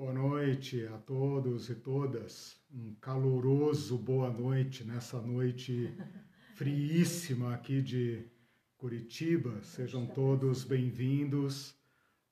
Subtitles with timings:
[0.00, 2.58] Boa noite a todos e todas.
[2.72, 5.94] Um caloroso boa noite nessa noite
[6.56, 8.24] friíssima aqui de
[8.78, 9.62] Curitiba.
[9.62, 11.74] Sejam todos bem-vindos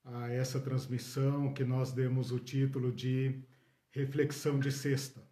[0.02, 3.38] a essa transmissão que nós demos o título de
[3.90, 5.22] Reflexão de Sexta.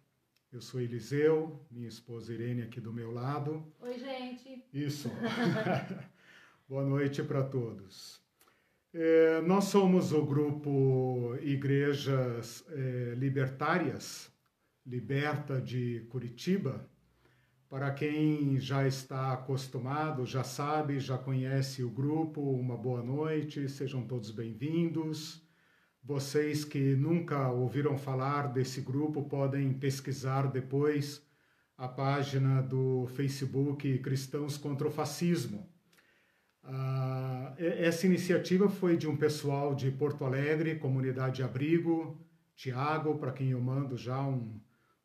[0.53, 3.65] Eu sou Eliseu, minha esposa Irene aqui do meu lado.
[3.79, 4.63] Oi, gente.
[4.71, 5.09] Isso.
[6.69, 8.26] boa noite para todos.
[8.99, 14.31] É, nós somos o grupo Igrejas é, Libertárias,
[14.83, 16.89] Liberta de Curitiba.
[17.69, 24.01] Para quem já está acostumado, já sabe, já conhece o grupo, uma boa noite, sejam
[24.01, 25.47] todos bem-vindos.
[26.03, 31.21] Vocês que nunca ouviram falar desse grupo podem pesquisar depois
[31.77, 35.76] a página do Facebook Cristãos contra o Fascismo
[36.69, 42.19] ah, essa iniciativa foi de um pessoal de Porto Alegre, comunidade Abrigo,
[42.55, 44.59] Tiago, para quem eu mando já um,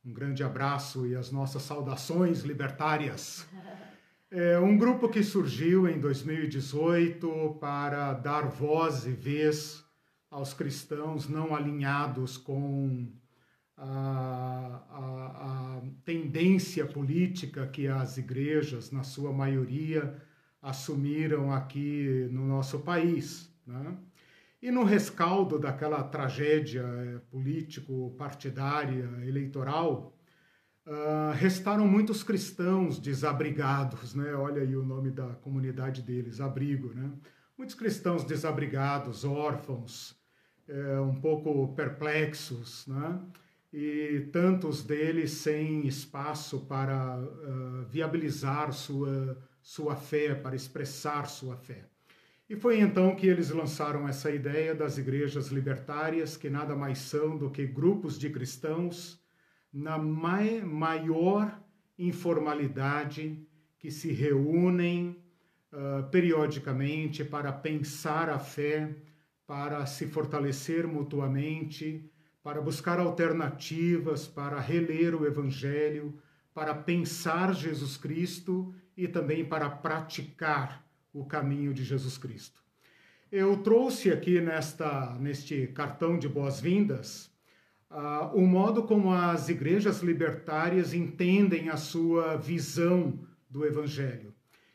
[0.05, 3.47] um grande abraço e as nossas saudações libertárias.
[4.35, 9.85] É um grupo que surgiu em 2018 para dar voz e vez
[10.31, 13.13] aos cristãos não alinhados com
[13.77, 20.17] a, a, a tendência política que as igrejas, na sua maioria,
[20.63, 23.53] assumiram aqui no nosso país.
[23.67, 23.99] Né?
[24.63, 30.17] E no rescaldo daquela tragédia eh, político-partidária eleitoral,
[30.87, 34.33] uh, restaram muitos cristãos desabrigados, né?
[34.35, 36.95] olha aí o nome da comunidade deles, abrigo.
[36.95, 37.11] Né?
[37.59, 40.17] Muitos cristãos desabrigados, órfãos,
[40.69, 43.21] é, um pouco perplexos, né?
[43.73, 51.85] e tantos deles sem espaço para uh, viabilizar sua sua fé, para expressar sua fé.
[52.51, 57.39] E foi então que eles lançaram essa ideia das igrejas libertárias, que nada mais são
[57.39, 59.23] do que grupos de cristãos
[59.73, 61.59] na maior
[61.99, 63.47] informalidade
[63.79, 65.17] que se reúnem
[65.73, 68.95] uh, periodicamente para pensar a fé,
[69.47, 72.11] para se fortalecer mutuamente,
[72.43, 76.19] para buscar alternativas, para reler o Evangelho,
[76.53, 82.63] para pensar Jesus Cristo e também para praticar o caminho de Jesus Cristo.
[83.31, 87.31] Eu trouxe aqui nesta, neste cartão de boas-vindas
[87.91, 94.35] uh, o modo como as igrejas libertárias entendem a sua visão do Evangelho.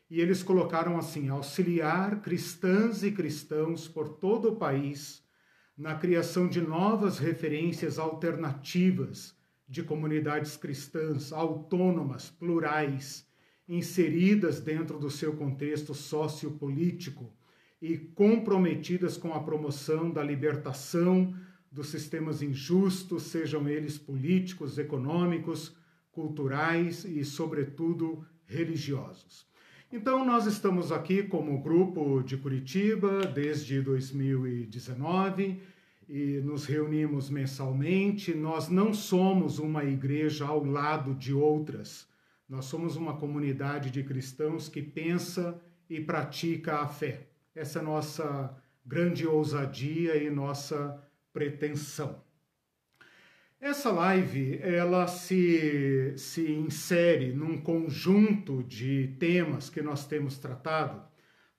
[0.09, 5.23] E eles colocaram assim: auxiliar cristãs e cristãos por todo o país
[5.77, 9.35] na criação de novas referências alternativas
[9.69, 13.26] de comunidades cristãs autônomas, plurais,
[13.67, 17.31] inseridas dentro do seu contexto sociopolítico
[17.81, 21.35] e comprometidas com a promoção da libertação
[21.71, 25.75] dos sistemas injustos, sejam eles políticos, econômicos,
[26.11, 29.45] culturais e, sobretudo, religiosos.
[29.91, 35.61] Então, nós estamos aqui como grupo de Curitiba desde 2019
[36.09, 38.33] e nos reunimos mensalmente.
[38.33, 42.07] Nós não somos uma igreja ao lado de outras
[42.49, 47.27] nós somos uma comunidade de cristãos que pensa e pratica a fé.
[47.53, 51.03] Essa é nossa grande ousadia e nossa
[51.33, 52.23] pretensão.
[53.59, 61.01] Essa live ela se, se insere num conjunto de temas que nós temos tratado.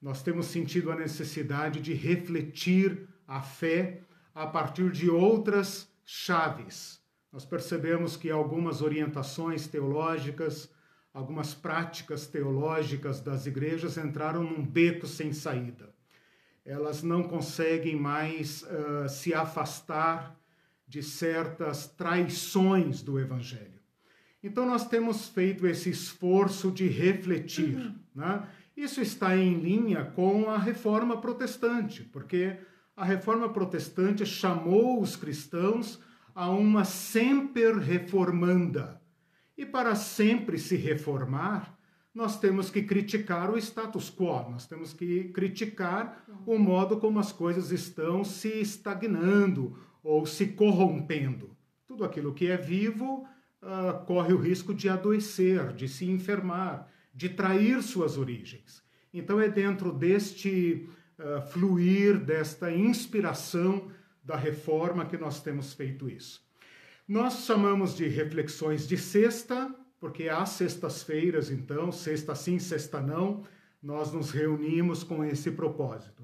[0.01, 4.01] Nós temos sentido a necessidade de refletir a fé
[4.33, 6.99] a partir de outras chaves.
[7.31, 10.73] Nós percebemos que algumas orientações teológicas
[11.13, 15.93] algumas práticas teológicas das igrejas entraram num beco sem saída.
[16.65, 20.39] Elas não conseguem mais uh, se afastar
[20.87, 23.79] de certas traições do Evangelho.
[24.41, 27.75] Então, nós temos feito esse esforço de refletir.
[27.75, 27.95] Uhum.
[28.15, 28.47] Né?
[28.75, 32.57] Isso está em linha com a reforma protestante, porque
[32.95, 35.99] a reforma protestante chamou os cristãos
[36.33, 38.98] a uma semper reformanda
[39.59, 41.77] e para sempre se reformar,
[42.15, 47.33] nós temos que criticar o status quo, nós temos que criticar o modo como as
[47.33, 51.57] coisas estão se estagnando ou se corrompendo.
[51.85, 53.27] Tudo aquilo que é vivo
[53.61, 58.81] uh, corre o risco de adoecer, de se enfermar, de trair suas origens.
[59.13, 60.87] Então é dentro deste
[61.19, 63.91] uh, fluir, desta inspiração
[64.23, 66.48] da reforma que nós temos feito isso.
[67.09, 73.41] Nós chamamos de reflexões de sexta, porque às sextas-feiras, então, sexta sim, sexta não,
[73.81, 76.21] nós nos reunimos com esse propósito.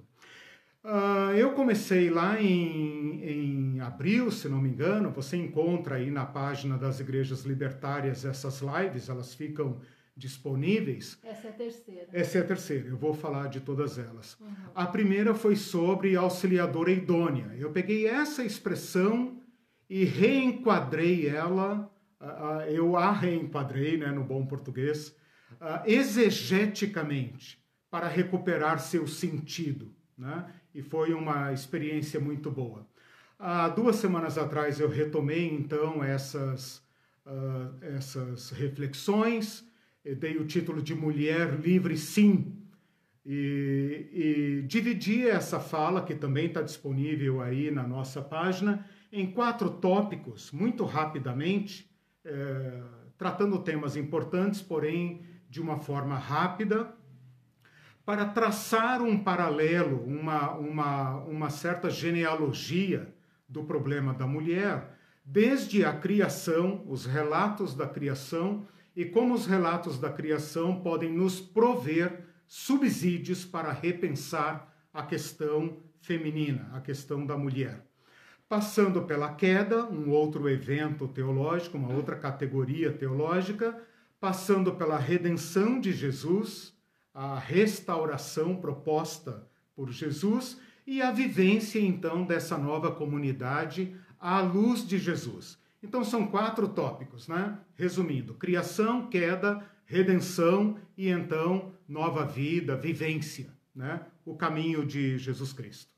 [0.83, 5.09] Uh, eu comecei lá em, em abril, se não me engano.
[5.09, 9.81] Você encontra aí na página das igrejas libertárias essas lives, elas ficam
[10.15, 11.17] disponíveis.
[11.23, 12.07] Essa é a terceira.
[12.13, 14.37] Essa é a terceira, eu vou falar de todas elas.
[14.39, 14.53] Uhum.
[14.75, 17.55] A primeira foi sobre auxiliadora idônea.
[17.57, 19.34] Eu peguei essa expressão
[19.89, 21.91] e reenquadrei ela,
[22.67, 25.15] eu a reenquadrei, né, no bom português,
[25.85, 29.93] exegeticamente, para recuperar seu sentido.
[30.17, 30.45] Né?
[30.75, 32.85] e foi uma experiência muito boa.
[33.39, 36.83] Há duas semanas atrás eu retomei então essas,
[37.25, 39.65] uh, essas reflexões,
[40.03, 42.53] dei o título de Mulher Livre Sim,
[43.25, 49.69] e, e dividi essa fala, que também está disponível aí na nossa página, em quatro
[49.69, 51.89] tópicos, muito rapidamente,
[52.23, 52.81] é,
[53.17, 56.93] tratando temas importantes, porém de uma forma rápida,
[58.05, 63.13] para traçar um paralelo, uma, uma, uma certa genealogia
[63.47, 69.99] do problema da mulher, desde a criação, os relatos da criação e como os relatos
[69.99, 77.85] da criação podem nos prover subsídios para repensar a questão feminina, a questão da mulher.
[78.47, 83.75] Passando pela queda, um outro evento teológico, uma outra categoria teológica,
[84.19, 86.73] passando pela redenção de Jesus,
[87.11, 94.99] a restauração proposta por Jesus e a vivência então dessa nova comunidade à luz de
[94.99, 95.57] Jesus.
[95.81, 97.57] Então são quatro tópicos, né?
[97.73, 104.01] Resumindo: criação, queda, redenção e então nova vida, vivência, né?
[104.23, 105.94] O caminho de Jesus Cristo.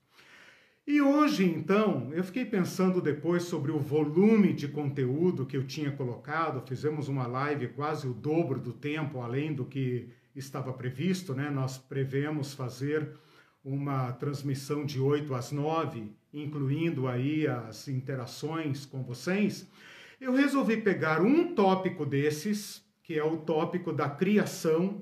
[0.90, 5.92] E hoje, então, eu fiquei pensando depois sobre o volume de conteúdo que eu tinha
[5.92, 6.66] colocado.
[6.66, 11.50] Fizemos uma live quase o dobro do tempo, além do que estava previsto, né?
[11.50, 13.10] Nós prevemos fazer
[13.66, 19.70] uma transmissão de 8 às 9, incluindo aí as interações com vocês.
[20.22, 25.02] Eu resolvi pegar um tópico desses, que é o tópico da criação,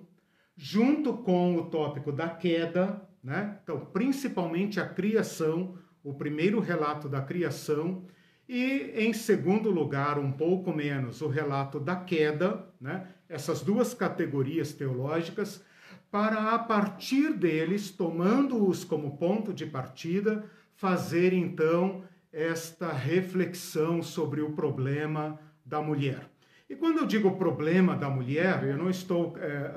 [0.57, 3.57] junto com o tópico da queda, né?
[3.63, 8.05] Então, principalmente a criação, o primeiro relato da criação,
[8.47, 13.07] e em segundo lugar, um pouco menos, o relato da queda, né?
[13.27, 15.63] essas duas categorias teológicas,
[16.11, 20.45] para a partir deles, tomando-os como ponto de partida,
[20.75, 26.29] fazer então esta reflexão sobre o problema da mulher.
[26.69, 29.71] E quando eu digo problema da mulher, eu não estou é,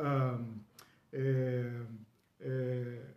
[1.13, 1.71] é,
[2.41, 3.08] é,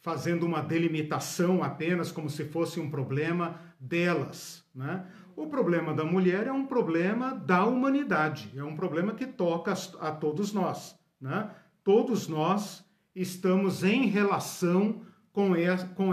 [0.00, 4.64] fazendo uma delimitação apenas como se fosse um problema delas.
[4.74, 5.04] Né?
[5.36, 10.12] O problema da mulher é um problema da humanidade, é um problema que toca a
[10.12, 10.98] todos nós.
[11.20, 11.50] Né?
[11.82, 12.84] Todos nós
[13.14, 15.02] estamos em relação
[15.32, 15.54] com,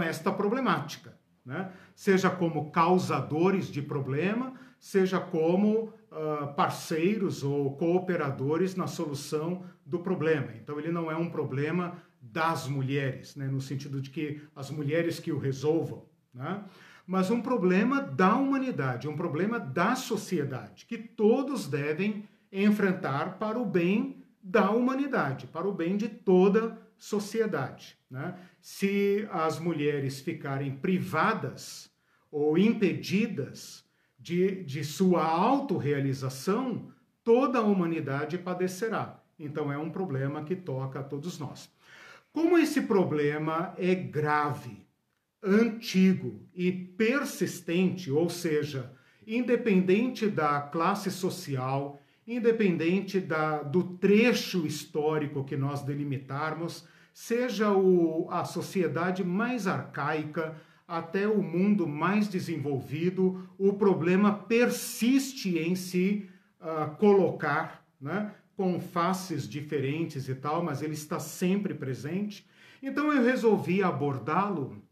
[0.02, 1.72] esta problemática, né?
[1.94, 10.48] seja como causadores de problema, seja como uh, parceiros ou cooperadores na solução do problema.
[10.56, 12.00] Então, ele não é um problema
[12.32, 13.46] das mulheres, né?
[13.46, 16.04] no sentido de que as mulheres que o resolvam.
[16.34, 16.62] Né?
[17.06, 23.64] mas um problema da humanidade, um problema da sociedade, que todos devem enfrentar para o
[23.64, 27.96] bem da humanidade, para o bem de toda sociedade.
[28.10, 28.34] Né?
[28.60, 31.90] Se as mulheres ficarem privadas
[32.30, 33.84] ou impedidas
[34.18, 36.88] de, de sua autorrealização,
[37.22, 39.22] toda a humanidade padecerá.
[39.38, 41.70] Então é um problema que toca a todos nós.
[42.36, 44.86] Como esse problema é grave,
[45.42, 48.92] antigo e persistente, ou seja,
[49.26, 58.44] independente da classe social, independente da, do trecho histórico que nós delimitarmos, seja o, a
[58.44, 66.28] sociedade mais arcaica até o mundo mais desenvolvido, o problema persiste em se
[66.60, 72.46] uh, colocar, né, com faces diferentes e tal, mas ele está sempre presente.
[72.82, 74.82] Então eu resolvi abordá-lo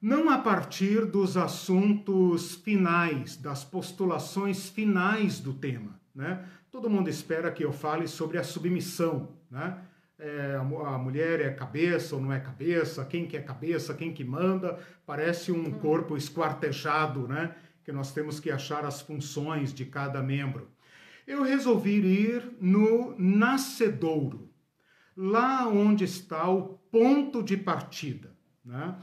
[0.00, 5.98] não a partir dos assuntos finais, das postulações finais do tema.
[6.14, 6.44] Né?
[6.70, 9.28] Todo mundo espera que eu fale sobre a submissão.
[9.50, 9.76] Né?
[10.18, 14.24] É, a mulher é cabeça ou não é cabeça, quem que é cabeça, quem que
[14.24, 15.72] manda, parece um uhum.
[15.72, 17.54] corpo esquartejado, né?
[17.84, 20.68] que nós temos que achar as funções de cada membro.
[21.26, 24.50] Eu resolvi ir no nascedouro,
[25.16, 28.36] lá onde está o ponto de partida.
[28.64, 28.94] Né?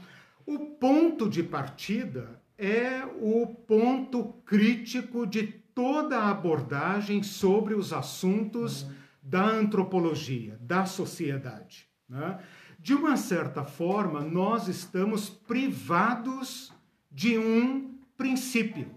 [0.46, 8.82] O ponto de partida é o ponto crítico de toda a abordagem sobre os assuntos
[8.82, 8.92] uhum.
[9.22, 11.88] da antropologia, da sociedade.
[12.08, 12.38] Né?
[12.84, 16.70] de uma certa forma, nós estamos privados
[17.10, 18.94] de um princípio.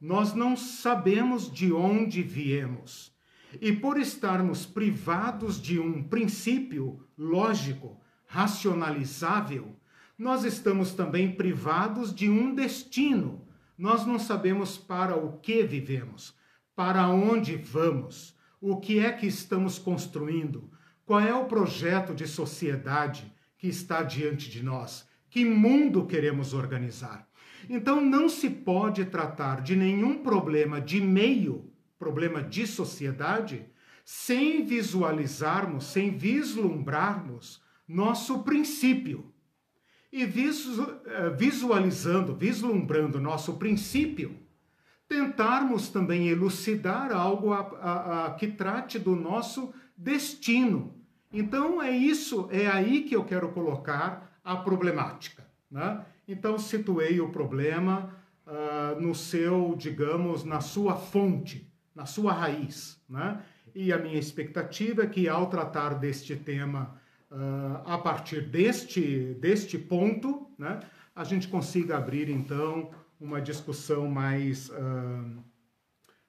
[0.00, 3.12] Nós não sabemos de onde viemos.
[3.60, 9.74] E por estarmos privados de um princípio lógico, racionalizável,
[10.16, 13.46] nós estamos também privados de um destino.
[13.76, 16.34] Nós não sabemos para o que vivemos,
[16.76, 20.70] para onde vamos, o que é que estamos construindo,
[21.04, 27.27] qual é o projeto de sociedade que está diante de nós, que mundo queremos organizar.
[27.68, 33.66] Então não se pode tratar de nenhum problema de meio problema de sociedade,
[34.04, 39.32] sem visualizarmos, sem vislumbrarmos nosso princípio.
[40.10, 44.38] E eh, visualizando, vislumbrando nosso princípio,
[45.06, 50.94] tentarmos também elucidar algo a, a, a, que trate do nosso destino.
[51.30, 55.46] Então é isso, é aí que eu quero colocar a problemática.
[55.70, 56.02] Né?
[56.28, 58.14] Então situei o problema
[58.46, 61.68] uh, no seu, digamos, na sua fonte
[61.98, 63.02] na sua raiz.
[63.08, 63.42] Né?
[63.74, 66.96] E a minha expectativa é que, ao tratar deste tema
[67.28, 70.78] uh, a partir deste, deste ponto, né,
[71.14, 75.44] a gente consiga abrir, então, uma discussão mais, uh,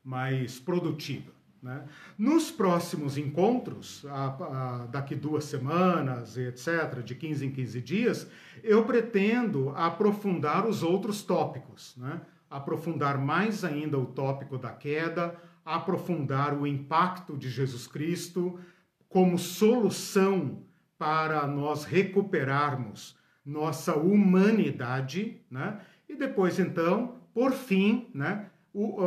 [0.03, 1.32] mais produtiva.
[1.62, 1.84] Né?
[2.18, 8.32] Nos próximos encontros, a, a, daqui duas semanas, etc., de 15 em 15 dias,
[8.63, 12.22] eu pretendo aprofundar os outros tópicos, né?
[12.50, 15.36] aprofundar mais ainda o tópico da queda,
[15.66, 18.60] aprofundar o impacto de Jesus Cristo
[19.08, 20.63] como solução
[20.98, 25.80] para nós recuperarmos nossa humanidade, né?
[26.08, 28.49] E depois, então, por fim, né?
[28.74, 28.98] O,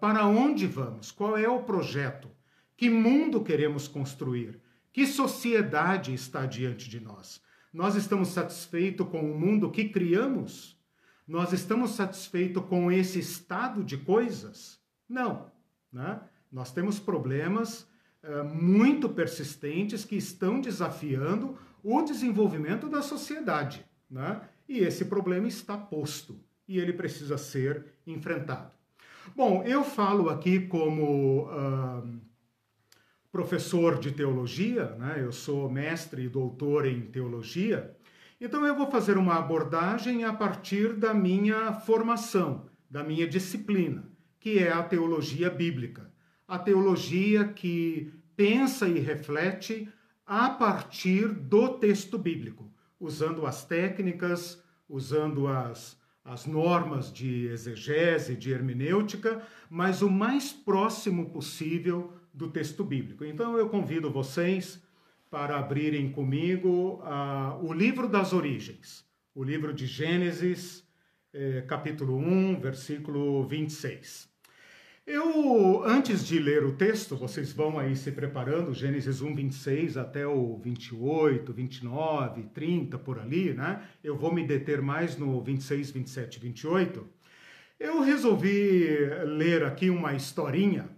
[0.00, 1.10] para onde vamos?
[1.10, 2.28] Qual é o projeto?
[2.76, 4.60] Que mundo queremos construir?
[4.92, 7.40] Que sociedade está diante de nós?
[7.72, 10.78] Nós estamos satisfeitos com o mundo que criamos?
[11.26, 14.80] Nós estamos satisfeitos com esse estado de coisas?
[15.08, 15.52] Não.
[15.92, 16.20] Né?
[16.50, 17.86] Nós temos problemas
[18.22, 23.84] uh, muito persistentes que estão desafiando o desenvolvimento da sociedade.
[24.10, 24.40] Né?
[24.68, 28.77] E esse problema está posto e ele precisa ser enfrentado.
[29.34, 32.20] Bom, eu falo aqui como uh,
[33.30, 35.16] professor de teologia, né?
[35.18, 37.96] eu sou mestre e doutor em teologia,
[38.40, 44.08] então eu vou fazer uma abordagem a partir da minha formação, da minha disciplina
[44.40, 46.10] que é a teologia bíblica.
[46.46, 49.88] A teologia que pensa e reflete
[50.24, 55.97] a partir do texto bíblico, usando as técnicas, usando as,
[56.28, 63.24] as normas de exegese, de hermenêutica, mas o mais próximo possível do texto bíblico.
[63.24, 64.82] Então eu convido vocês
[65.30, 70.86] para abrirem comigo uh, o livro das origens, o livro de Gênesis,
[71.32, 74.28] eh, capítulo 1, versículo 26.
[75.10, 80.26] Eu, antes de ler o texto, vocês vão aí se preparando, Gênesis 1, 26 até
[80.26, 83.88] o 28, 29, 30, por ali, né?
[84.04, 87.08] Eu vou me deter mais no 26, 27, 28.
[87.80, 90.90] Eu resolvi ler aqui uma historinha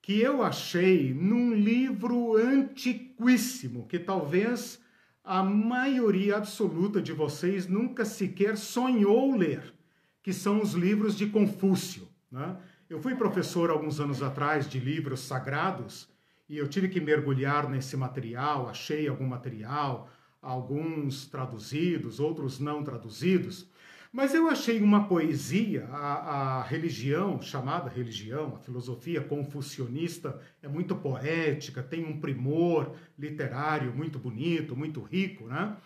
[0.00, 4.80] que eu achei num livro antiquíssimo, que talvez
[5.24, 9.74] a maioria absoluta de vocês nunca sequer sonhou ler,
[10.22, 12.56] que são os livros de Confúcio, né?
[12.92, 16.10] Eu fui professor alguns anos atrás de livros sagrados
[16.46, 20.10] e eu tive que mergulhar nesse material, achei algum material,
[20.42, 23.66] alguns traduzidos, outros não traduzidos,
[24.12, 30.94] mas eu achei uma poesia, a, a, religião, chamada religião, a filosofia confucionista, é muito
[30.94, 35.78] poética, tem um primor literário muito bonito, muito rico, né?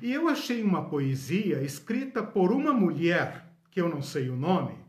[0.00, 4.83] E eu achei uma poesia escrita por uma mulher, que eu não sei o nome,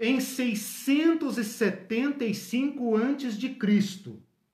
[0.00, 3.56] em 675 a.C.,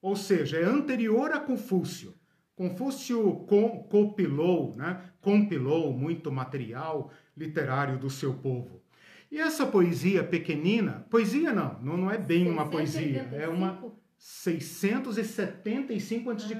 [0.02, 2.12] ou seja, é anterior a Confúcio.
[2.56, 8.82] Confúcio com, compilou, né, compilou muito material literário do seu povo.
[9.30, 16.30] E essa poesia pequenina, poesia não, não, não é bem uma poesia, é uma 675
[16.30, 16.58] a.C., ah,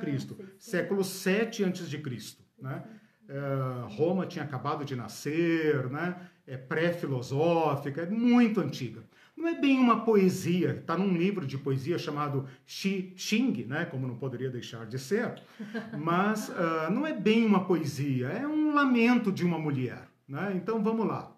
[0.59, 2.85] século 7 a.C., né?
[3.29, 6.15] Uh, Roma tinha acabado de nascer, né?
[6.47, 9.03] É pré-filosófica, é muito antiga.
[9.37, 13.85] Não é bem uma poesia, está num livro de poesia chamado Xi Xing, né?
[13.85, 15.43] como não poderia deixar de ser,
[15.99, 20.09] mas uh, não é bem uma poesia, é um lamento de uma mulher.
[20.27, 20.53] Né?
[20.57, 21.37] Então vamos lá.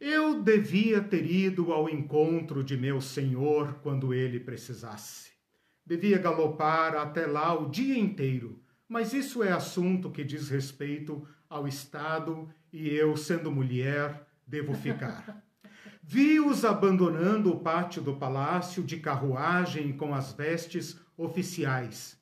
[0.00, 5.30] Eu devia ter ido ao encontro de meu senhor quando ele precisasse.
[5.86, 11.66] Devia galopar até lá o dia inteiro, Mas isso é assunto que diz respeito ao
[11.66, 15.42] Estado e eu, sendo mulher, devo ficar.
[16.02, 22.16] Vi-os abandonando o pátio do palácio de carruagem com as vestes oficiais.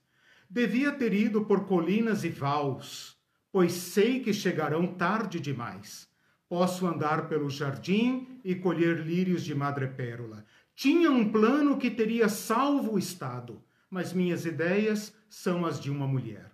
[0.49, 3.16] Devia ter ido por colinas e vales,
[3.52, 6.09] pois sei que chegarão tarde demais.
[6.49, 10.45] Posso andar pelo jardim e colher lírios de madrepérola.
[10.75, 16.07] Tinha um plano que teria salvo o Estado, mas minhas ideias são as de uma
[16.07, 16.50] mulher.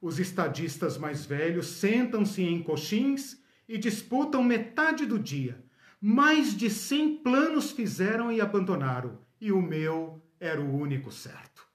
[0.00, 5.62] Os estadistas mais velhos sentam-se em coxins e disputam metade do dia.
[6.00, 11.66] Mais de cem planos fizeram e abandonaram, e o meu era o único certo.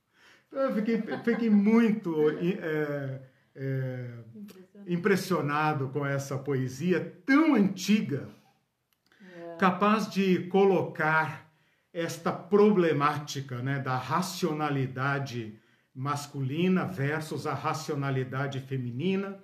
[0.51, 3.21] Eu fiquei, fiquei muito é,
[3.55, 4.10] é,
[4.88, 8.29] impressionado com essa poesia tão antiga,
[9.21, 9.55] é.
[9.57, 11.50] capaz de colocar
[11.93, 15.60] esta problemática né, da racionalidade
[15.93, 19.38] masculina versus a racionalidade feminina,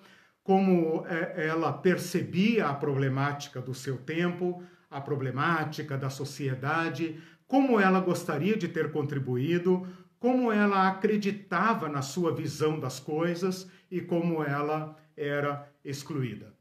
[0.47, 7.99] como é, ela percebia a problemática do seu tempo, a problemática da sociedade, como ela
[7.99, 9.85] gostaria de ter contribuído,
[10.17, 16.55] como ela acreditava na sua visão das coisas e como ela era excluída.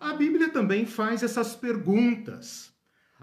[0.00, 2.74] A Bíblia também faz essas perguntas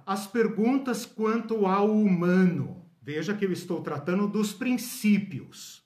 [0.05, 2.85] as perguntas quanto ao humano.
[3.01, 5.82] Veja que eu estou tratando dos princípios.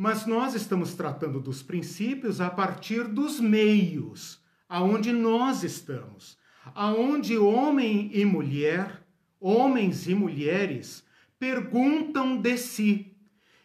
[0.00, 6.38] Mas nós estamos tratando dos princípios a partir dos meios, aonde nós estamos,
[6.72, 9.04] aonde homem e mulher,
[9.40, 11.02] homens e mulheres
[11.36, 13.12] perguntam de si.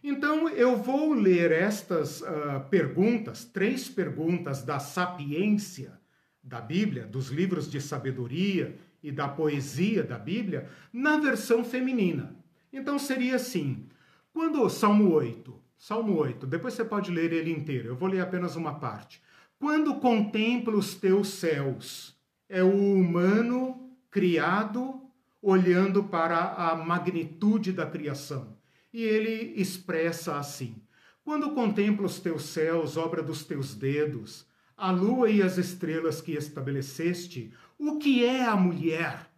[0.03, 5.99] Então eu vou ler estas uh, perguntas, três perguntas da sapiência
[6.43, 12.35] da Bíblia, dos livros de sabedoria e da poesia da Bíblia na versão feminina.
[12.73, 13.85] Então seria assim:
[14.33, 18.55] quando Salmo 8, Salmo 8, depois você pode ler ele inteiro, eu vou ler apenas
[18.55, 19.21] uma parte.
[19.59, 25.01] Quando contempla os teus céus, é o humano criado
[25.41, 28.55] olhando para a magnitude da criação.
[28.93, 30.81] E ele expressa assim:
[31.21, 36.31] Quando contempla os teus céus, obra dos teus dedos, a lua e as estrelas que
[36.31, 39.29] estabeleceste, o que é a mulher,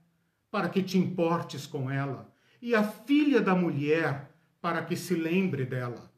[0.52, 4.30] para que te importes com ela, e a filha da mulher,
[4.62, 6.14] para que se lembre dela.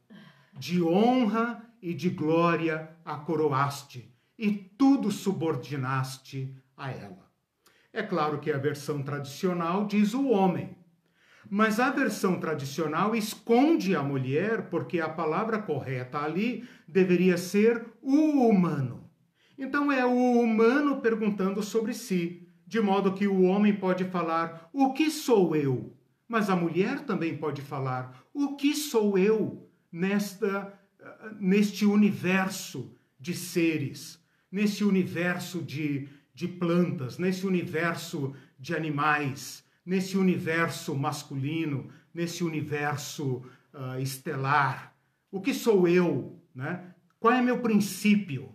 [0.58, 7.30] De honra e de glória a coroaste, e tudo subordinaste a ela.
[7.92, 10.76] É claro que a versão tradicional diz o homem,
[11.48, 18.48] mas a versão tradicional esconde a mulher, porque a palavra correta ali deveria ser o
[18.48, 19.08] humano.
[19.56, 24.92] Então é o humano perguntando sobre si, de modo que o homem pode falar: O
[24.92, 25.96] que sou eu?
[26.28, 30.78] Mas a mulher também pode falar: O que sou eu nesta
[31.38, 40.94] neste universo de seres, nesse universo de, de plantas, nesse universo de animais, nesse universo
[40.94, 44.94] masculino, nesse universo uh, estelar?
[45.30, 46.40] O que sou eu?
[46.54, 46.94] Né?
[47.20, 48.54] Qual é meu princípio?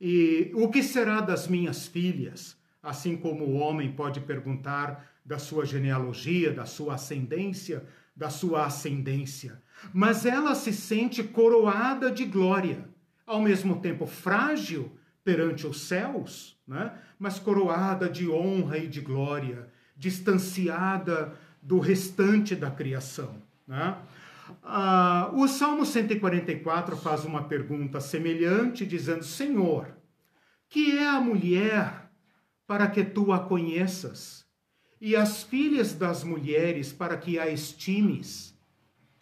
[0.00, 2.56] E o que será das minhas filhas?
[2.82, 7.84] Assim como o homem pode perguntar da sua genealogia, da sua ascendência,
[8.16, 9.60] da sua ascendência.
[9.92, 12.88] Mas ela se sente coroada de glória,
[13.26, 14.92] ao mesmo tempo frágil
[15.24, 16.92] perante os céus, né?
[17.18, 23.42] mas coroada de honra e de glória, distanciada do restante da criação.
[23.66, 23.96] Né?
[24.62, 29.94] Ah, o Salmo 144 faz uma pergunta semelhante, dizendo: Senhor,
[30.68, 32.10] que é a mulher
[32.66, 34.46] para que tu a conheças,
[35.00, 38.57] e as filhas das mulheres para que a estimes?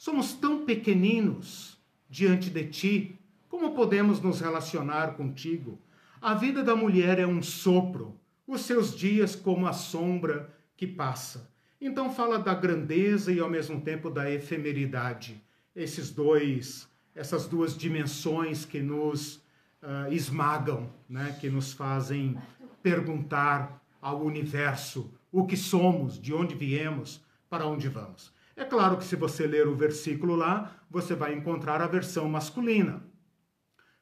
[0.06, 1.76] Somos tão pequeninos
[2.08, 5.80] diante de ti, como podemos nos relacionar contigo?
[6.22, 8.16] A vida da mulher é um sopro,
[8.46, 11.50] os seus dias como a sombra que passa.
[11.80, 15.42] Então fala da grandeza e ao mesmo tempo da efemeridade.
[15.74, 19.42] Esses dois, essas duas dimensões que nos
[19.82, 21.36] uh, esmagam, né?
[21.40, 22.40] que nos fazem
[22.80, 28.35] perguntar ao universo o que somos, de onde viemos, para onde vamos.
[28.56, 33.04] É claro que se você ler o versículo lá, você vai encontrar a versão masculina.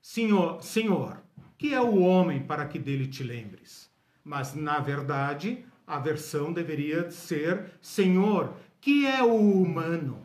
[0.00, 1.20] Senhor, Senhor,
[1.58, 3.90] que é o homem para que dele te lembres?
[4.22, 10.24] Mas na verdade, a versão deveria ser Senhor, que é o humano.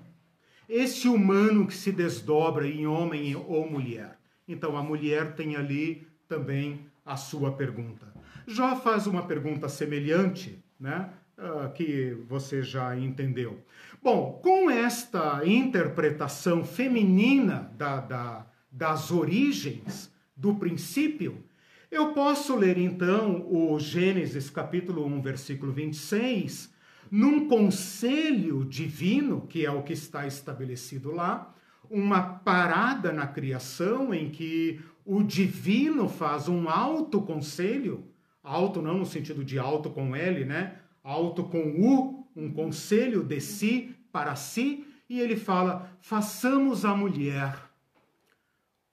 [0.68, 4.20] Esse humano que se desdobra em homem ou mulher.
[4.48, 8.14] Então a mulher tem ali também a sua pergunta.
[8.46, 11.10] Jó faz uma pergunta semelhante, né?
[11.38, 13.64] Uh, que você já entendeu.
[14.02, 21.44] Bom, com esta interpretação feminina da, da, das origens, do princípio,
[21.92, 26.74] eu posso ler então o Gênesis capítulo 1, versículo 26,
[27.12, 31.54] num conselho divino, que é o que está estabelecido lá,
[31.90, 38.06] uma parada na criação em que o divino faz um alto conselho,
[38.42, 40.76] alto não no sentido de alto com L, né?
[41.04, 47.70] Alto com U, um conselho de si para si, e ele fala: façamos a mulher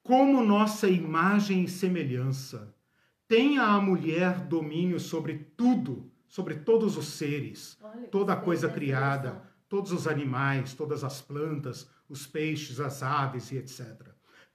[0.03, 2.75] como nossa imagem e semelhança.
[3.27, 9.43] Tenha a mulher domínio sobre tudo, sobre todos os seres, Olha, toda a coisa criada,
[9.69, 14.01] todos os animais, todas as plantas, os peixes, as aves e etc.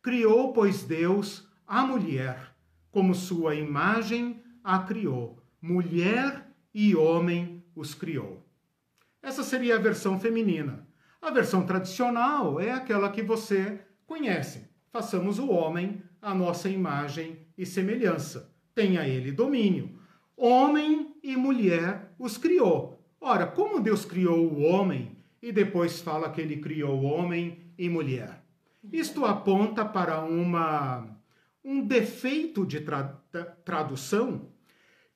[0.01, 2.55] Criou, pois, Deus a mulher,
[2.91, 5.41] como sua imagem a criou.
[5.61, 8.40] Mulher e homem os criou.
[9.21, 10.87] Essa seria a versão feminina.
[11.21, 14.67] A versão tradicional é aquela que você conhece.
[14.91, 18.51] Façamos o homem a nossa imagem e semelhança.
[18.73, 19.99] Tenha ele domínio.
[20.35, 22.99] Homem e mulher os criou.
[23.19, 28.43] Ora, como Deus criou o homem e depois fala que ele criou homem e mulher?
[28.91, 31.07] Isto aponta para uma,
[31.63, 33.19] um defeito de tra
[33.63, 34.49] tradução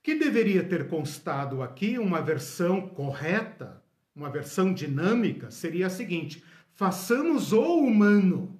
[0.03, 3.83] que deveria ter constado aqui uma versão correta
[4.15, 8.57] uma versão dinâmica, seria a seguinte: façamos o humano,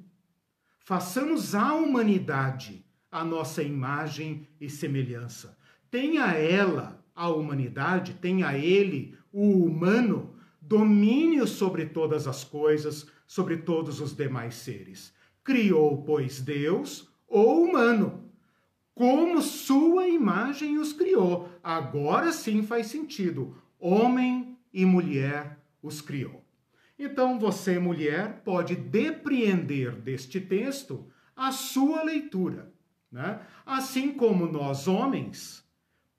[0.79, 5.57] façamos a humanidade a nossa imagem e semelhança.
[5.89, 14.01] Tenha ela, a humanidade, tenha ele, o humano, domínio sobre todas as coisas, sobre todos
[14.01, 15.13] os demais seres.
[15.43, 18.29] Criou, pois, Deus o humano,
[18.93, 21.49] como sua imagem os criou.
[21.63, 23.55] Agora sim faz sentido.
[23.79, 26.43] Homem e mulher os criou.
[26.99, 32.71] Então você, mulher, pode depreender deste texto a sua leitura.
[33.09, 33.39] Né?
[33.65, 35.65] Assim como nós, homens,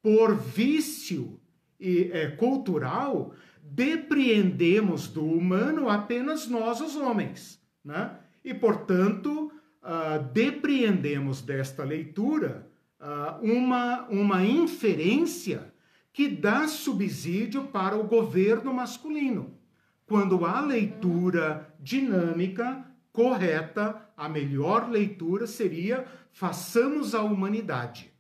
[0.03, 1.39] por vício
[1.79, 7.61] e, é, cultural, depreendemos do humano apenas nós, os homens.
[7.85, 8.17] Né?
[8.43, 12.67] E, portanto, uh, depreendemos desta leitura
[12.99, 15.75] uh, uma, uma inferência
[16.17, 19.55] que dá subsídio para o governo masculino.
[20.07, 28.11] Quando a leitura dinâmica correta, a melhor leitura seria façamos a humanidade.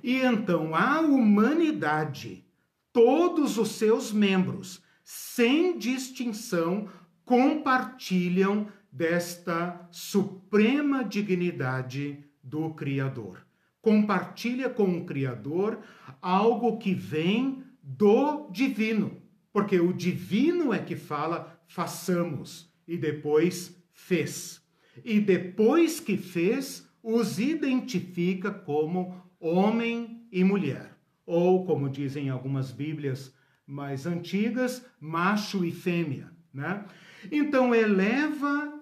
[0.00, 2.46] E então a humanidade,
[2.92, 6.88] todos os seus membros, sem distinção,
[7.24, 13.44] compartilham desta suprema dignidade do Criador
[13.86, 15.78] compartilha com o Criador
[16.20, 19.22] algo que vem do divino.
[19.52, 24.62] Porque o divino é que fala, façamos, e depois fez.
[25.04, 30.96] E depois que fez, os identifica como homem e mulher.
[31.24, 33.34] Ou, como dizem algumas Bíblias
[33.66, 36.30] mais antigas, macho e fêmea.
[36.52, 36.84] Né?
[37.30, 38.72] Então, eleva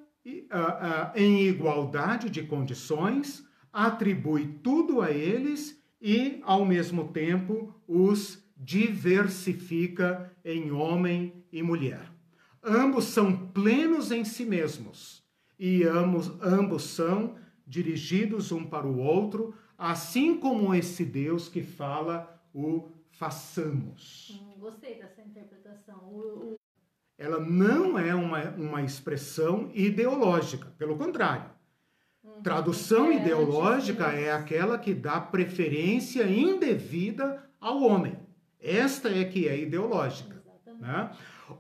[1.15, 10.71] em igualdade de condições atribui tudo a eles e, ao mesmo tempo, os diversifica em
[10.71, 12.13] homem e mulher.
[12.63, 15.25] Ambos são plenos em si mesmos
[15.59, 17.37] e ambos, ambos são
[17.67, 24.39] dirigidos um para o outro, assim como esse Deus que fala o façamos.
[24.39, 26.01] Hum, gostei dessa interpretação.
[26.05, 26.55] O, o...
[27.17, 31.54] Ela não é uma, uma expressão ideológica, pelo contrário
[32.43, 38.17] Tradução é, ideológica é aquela que dá preferência indevida ao homem.
[38.61, 40.43] Esta é que é ideológica.
[40.81, 41.11] Né?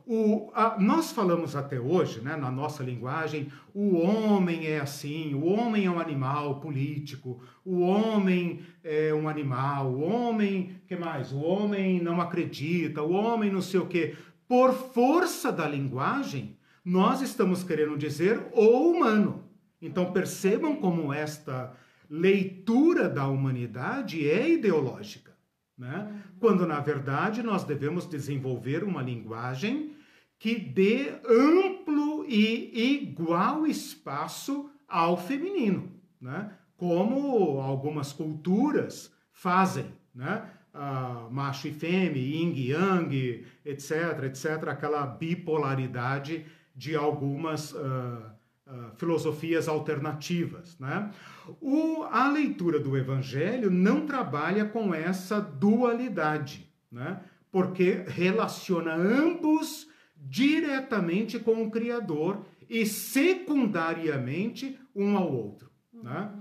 [0.06, 5.44] O, a, nós falamos até hoje, né, na nossa linguagem, o homem é assim, o
[5.46, 11.32] homem é um animal político, o homem é um animal, o homem, que mais?
[11.32, 14.16] O homem não acredita, o homem não sei o quê.
[14.48, 19.43] Por força da linguagem, nós estamos querendo dizer o humano.
[19.84, 21.76] Então percebam como esta
[22.08, 25.32] leitura da humanidade é ideológica,
[25.76, 26.22] né?
[26.40, 29.94] quando na verdade nós devemos desenvolver uma linguagem
[30.38, 36.50] que dê amplo e igual espaço ao feminino, né?
[36.78, 40.50] como algumas culturas fazem, né?
[40.74, 46.44] Uh, macho e fêmea, yin e yang, etc, etc, aquela bipolaridade
[46.74, 48.33] de algumas uh,
[48.66, 50.78] ah, filosofias alternativas.
[50.78, 51.10] Né?
[51.60, 57.20] O, a leitura do Evangelho não trabalha com essa dualidade, né?
[57.52, 65.70] porque relaciona ambos diretamente com o Criador e secundariamente um ao outro.
[65.92, 66.32] Né?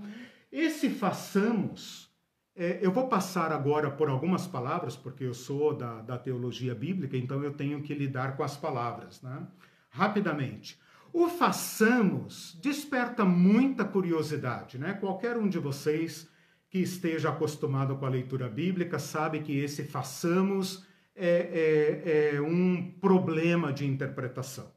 [0.50, 2.10] Esse façamos,
[2.56, 7.18] é, eu vou passar agora por algumas palavras, porque eu sou da, da teologia bíblica,
[7.18, 9.20] então eu tenho que lidar com as palavras.
[9.20, 9.46] Né?
[9.90, 10.82] Rapidamente.
[11.14, 14.94] O façamos desperta muita curiosidade, né?
[14.94, 16.28] Qualquer um de vocês
[16.68, 22.90] que esteja acostumado com a leitura bíblica sabe que esse façamos é, é, é um
[23.00, 24.72] problema de interpretação.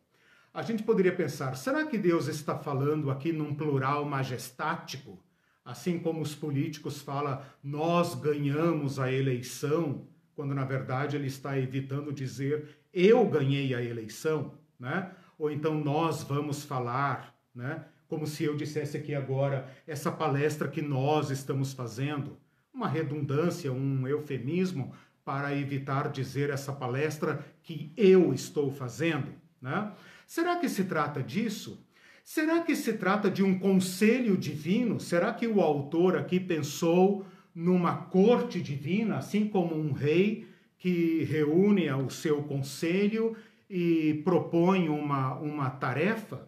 [0.53, 5.19] A gente poderia pensar, será que Deus está falando aqui num plural majestático?
[5.65, 12.13] Assim como os políticos falam, nós ganhamos a eleição, quando na verdade ele está evitando
[12.13, 15.11] dizer, eu ganhei a eleição, né?
[15.37, 17.85] Ou então nós vamos falar, né?
[18.07, 22.37] como se eu dissesse aqui agora, essa palestra que nós estamos fazendo,
[22.73, 24.93] uma redundância, um eufemismo
[25.25, 29.91] para evitar dizer essa palestra que eu estou fazendo, né?
[30.25, 31.83] Será que se trata disso?
[32.23, 34.99] Será que se trata de um conselho divino?
[34.99, 40.47] Será que o autor aqui pensou numa corte divina, assim como um rei
[40.77, 43.35] que reúne o seu conselho
[43.69, 46.47] e propõe uma, uma tarefa?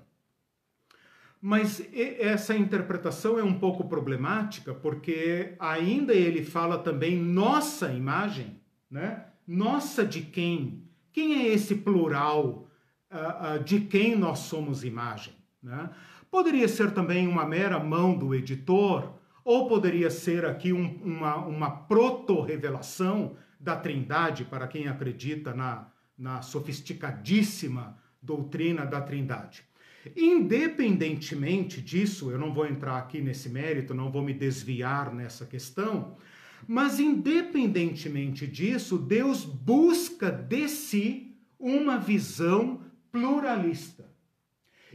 [1.42, 1.82] Mas
[2.20, 8.60] essa interpretação é um pouco problemática, porque ainda ele fala também nossa imagem,
[8.92, 9.26] né?
[9.48, 10.84] Nossa de quem?
[11.12, 12.68] Quem é esse plural
[13.10, 15.34] uh, uh, de quem nós somos imagem?
[15.64, 15.90] Né?
[16.30, 21.72] Poderia ser também uma mera mão do editor, ou poderia ser aqui um, uma, uma
[21.72, 25.88] proto-revelação da Trindade, para quem acredita na,
[26.20, 29.64] na sofisticadíssima doutrina da Trindade.
[30.16, 36.18] Independentemente disso, eu não vou entrar aqui nesse mérito, não vou me desviar nessa questão,
[36.68, 44.10] mas independentemente disso, Deus busca de si uma visão pluralista.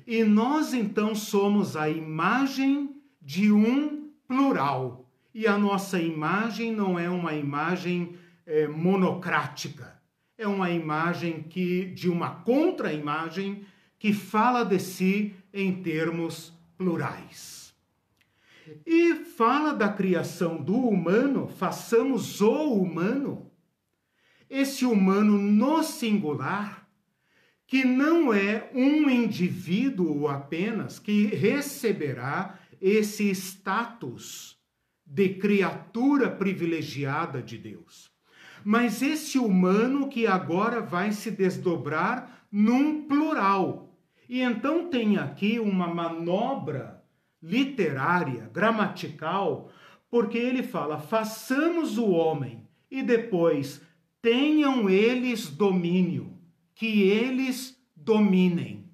[0.07, 5.11] E nós então somos a imagem de um plural.
[5.35, 9.94] E a nossa imagem não é uma imagem é, monocrática,
[10.37, 13.65] é uma imagem que de uma contra-imagem
[13.99, 17.75] que fala de si em termos plurais.
[18.87, 23.51] E fala da criação do humano, façamos o humano,
[24.49, 26.89] esse humano no singular,
[27.67, 34.59] que não é um indivíduo apenas que receberá esse status
[35.05, 38.14] de criatura privilegiada de Deus,
[38.65, 43.99] mas esse humano que agora vai se desdobrar num plural,
[44.29, 47.03] e então tem aqui uma manobra
[47.43, 49.71] literária, gramatical,
[50.11, 53.83] porque ele fala: façamos o homem e depois
[54.23, 56.39] tenham eles domínio,
[56.75, 58.91] que eles dominem.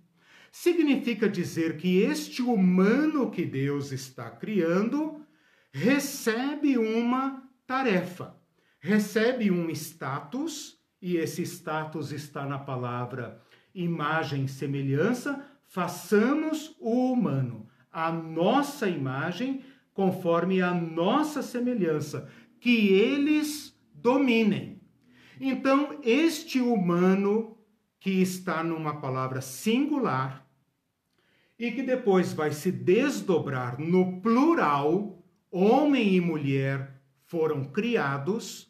[0.51, 5.25] Significa dizer que este humano que Deus está criando
[5.73, 8.37] recebe uma tarefa,
[8.81, 13.41] recebe um status, e esse status está na palavra
[13.75, 19.63] imagem semelhança, façamos o humano, a nossa imagem,
[19.93, 24.81] conforme a nossa semelhança, que eles dominem.
[25.41, 27.57] Então, este humano
[27.99, 30.47] que está numa palavra singular
[31.59, 38.70] e que depois vai se desdobrar no plural, homem e mulher foram criados,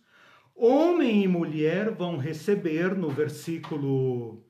[0.61, 4.45] homem e mulher vão receber no versículo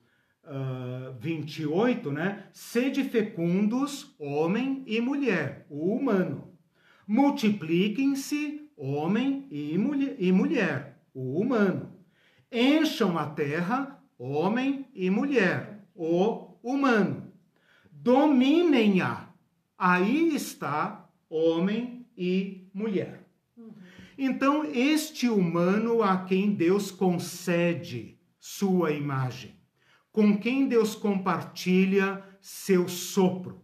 [0.44, 2.46] uh, 28, né?
[2.52, 6.52] Sede fecundos, homem e mulher, o humano.
[7.06, 11.92] Multipliquem-se, homem e mulher, e mulher, o humano.
[12.50, 17.32] Encham a terra, homem e mulher, o humano.
[17.92, 19.28] Dominem-a.
[19.78, 23.19] Aí está homem e mulher.
[24.22, 29.60] Então, este humano a quem Deus concede sua imagem
[30.12, 33.62] com quem Deus compartilha seu sopro,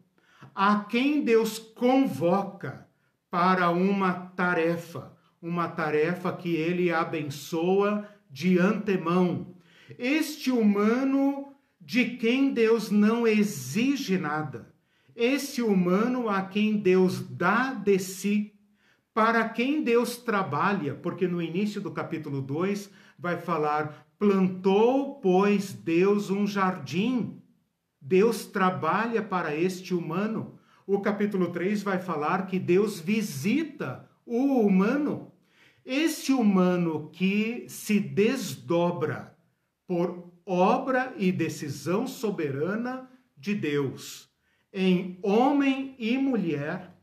[0.55, 2.89] a quem Deus convoca
[3.31, 9.55] para uma tarefa, uma tarefa que ele abençoa de antemão.
[9.99, 14.75] Este humano de quem Deus não exige nada,
[15.15, 18.55] esse humano a quem Deus dá de si,
[19.17, 26.29] para quem Deus trabalha, porque no início do capítulo 2 vai falar Plantou, pois, Deus
[26.29, 27.41] um jardim.
[27.99, 30.59] Deus trabalha para este humano.
[30.87, 35.33] O capítulo 3 vai falar que Deus visita o humano.
[35.83, 39.35] Esse humano que se desdobra
[39.87, 44.29] por obra e decisão soberana de Deus
[44.79, 46.96] em homem e mulher,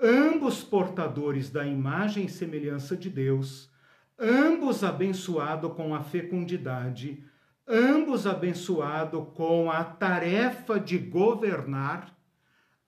[0.00, 3.70] ambos portadores da imagem e semelhança de Deus,
[4.18, 7.22] ambos abençoados com a fecundidade,
[7.68, 12.16] ambos abençoados com a tarefa de governar,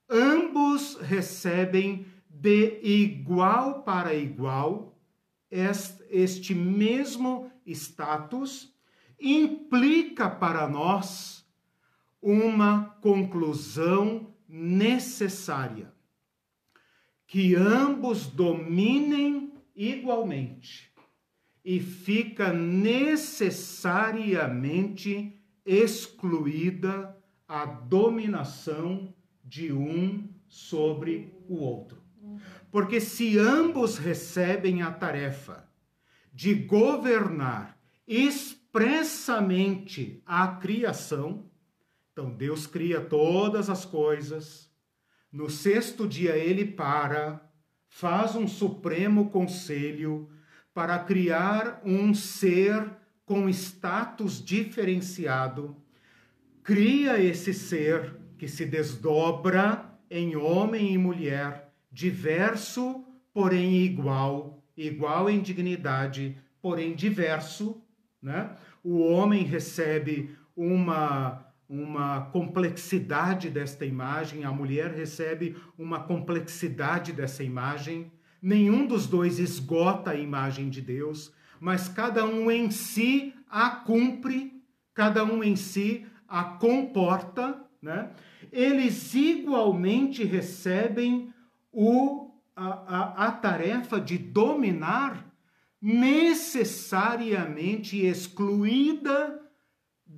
[0.09, 4.99] ambos recebem de igual para igual
[6.09, 8.73] este mesmo status,
[9.19, 11.47] implica para nós
[12.19, 15.92] uma conclusão necessária:
[17.33, 20.93] que ambos dominem igualmente
[21.65, 27.17] e fica necessariamente excluída
[27.47, 29.11] a dominação
[29.43, 32.03] de um sobre o outro.
[32.71, 35.67] Porque se ambos recebem a tarefa
[36.31, 41.49] de governar expressamente a criação,
[42.11, 44.71] então Deus cria todas as coisas,
[45.33, 47.41] no sexto dia ele para,
[47.89, 50.29] faz um supremo conselho
[50.75, 52.87] para criar um ser
[53.25, 55.75] com status diferenciado,
[56.61, 65.41] cria esse ser que se desdobra em homem e mulher, diverso, porém igual, igual em
[65.41, 67.81] dignidade, porém diverso,
[68.21, 68.55] né?
[68.83, 78.11] O homem recebe uma uma complexidade desta imagem, a mulher recebe uma complexidade dessa imagem.
[78.39, 84.61] Nenhum dos dois esgota a imagem de Deus, mas cada um em si a cumpre,
[84.93, 88.11] cada um em si a comporta, né?
[88.51, 91.33] Eles igualmente recebem
[91.71, 95.27] o, a, a, a tarefa de dominar,
[95.81, 99.42] necessariamente excluída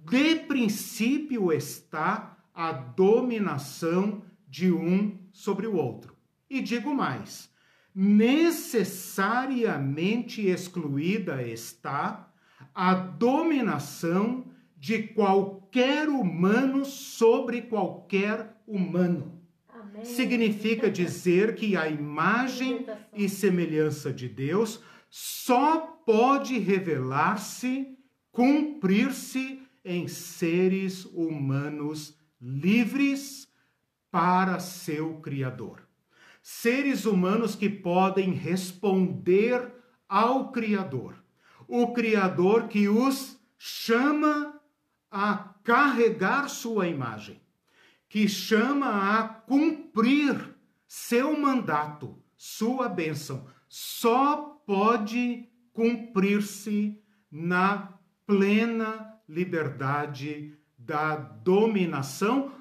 [0.05, 6.15] de princípio está a dominação de um sobre o outro.
[6.49, 7.49] E digo mais,
[7.93, 12.31] necessariamente excluída está
[12.73, 14.45] a dominação
[14.77, 19.41] de qualquer humano sobre qualquer humano.
[19.67, 20.05] Amém.
[20.05, 27.97] Significa dizer que a imagem e semelhança de Deus só pode revelar-se,
[28.31, 33.47] cumprir-se em seres humanos livres
[34.09, 35.87] para seu Criador.
[36.41, 39.71] Seres humanos que podem responder
[40.09, 41.15] ao Criador.
[41.67, 44.59] O Criador que os chama
[45.09, 47.39] a carregar sua imagem,
[48.09, 50.55] que chama a cumprir
[50.87, 62.51] seu mandato, sua bênção, só pode cumprir-se na plena liberdade da dominação,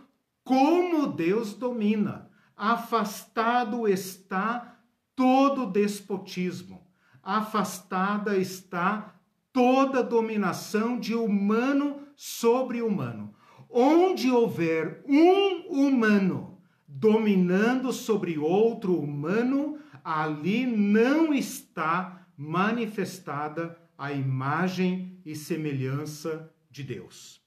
[0.43, 2.31] como Deus domina.
[2.57, 4.79] Afastado está
[5.17, 6.87] todo despotismo,
[7.23, 9.15] afastada está
[9.53, 13.35] toda dominação de humano sobre humano.
[13.69, 25.35] Onde houver um humano dominando sobre outro humano, ali não está manifestada a imagem e
[25.35, 27.41] semelhança de Deus.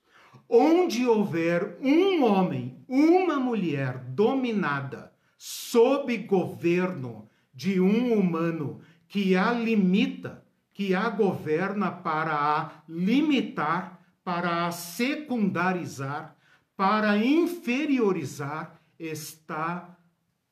[0.47, 10.45] Onde houver um homem, uma mulher dominada sob governo de um humano que a limita,
[10.73, 16.35] que a governa para a limitar, para a secundarizar,
[16.77, 19.97] para inferiorizar, está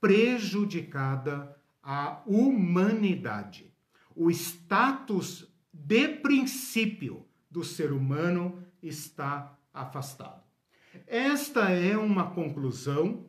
[0.01, 3.73] prejudicada a humanidade.
[4.13, 10.43] O status de princípio do ser humano está afastado.
[11.07, 13.25] Esta é uma conclusão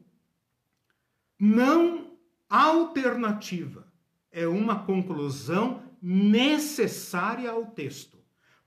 [1.38, 2.16] não
[2.48, 3.92] alternativa,
[4.30, 8.18] é uma conclusão necessária ao texto.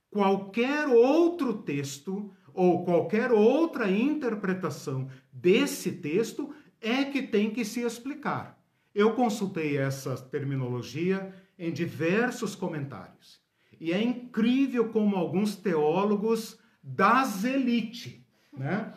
[0.09, 8.59] Qualquer outro texto ou qualquer outra interpretação desse texto é que tem que se explicar.
[8.93, 13.39] Eu consultei essa terminologia em diversos comentários.
[13.79, 18.25] E é incrível como alguns teólogos das elite,
[18.57, 18.93] né?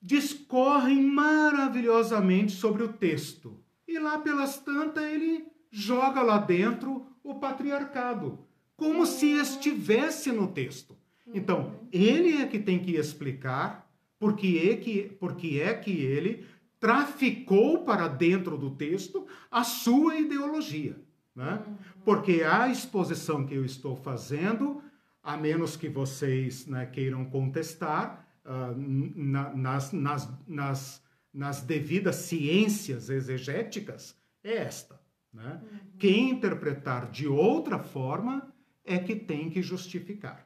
[0.00, 3.58] discorrem maravilhosamente sobre o texto.
[3.88, 8.38] E lá pelas tantas ele joga lá dentro o patriarcado,
[8.76, 10.96] como se estivesse no texto.
[11.32, 16.46] Então, ele é que tem que explicar porque é que, porque é que ele
[16.78, 20.96] traficou para dentro do texto a sua ideologia.
[21.34, 21.62] Né?
[22.04, 24.82] Porque a exposição que eu estou fazendo
[25.24, 28.74] a menos que vocês né, queiram contestar, uh,
[29.16, 31.02] na, nas, nas, nas,
[31.32, 35.00] nas devidas ciências exegéticas é esta.
[35.32, 35.60] Né?
[35.62, 35.78] Uhum.
[35.98, 38.52] Quem interpretar de outra forma
[38.84, 40.43] é que tem que justificar.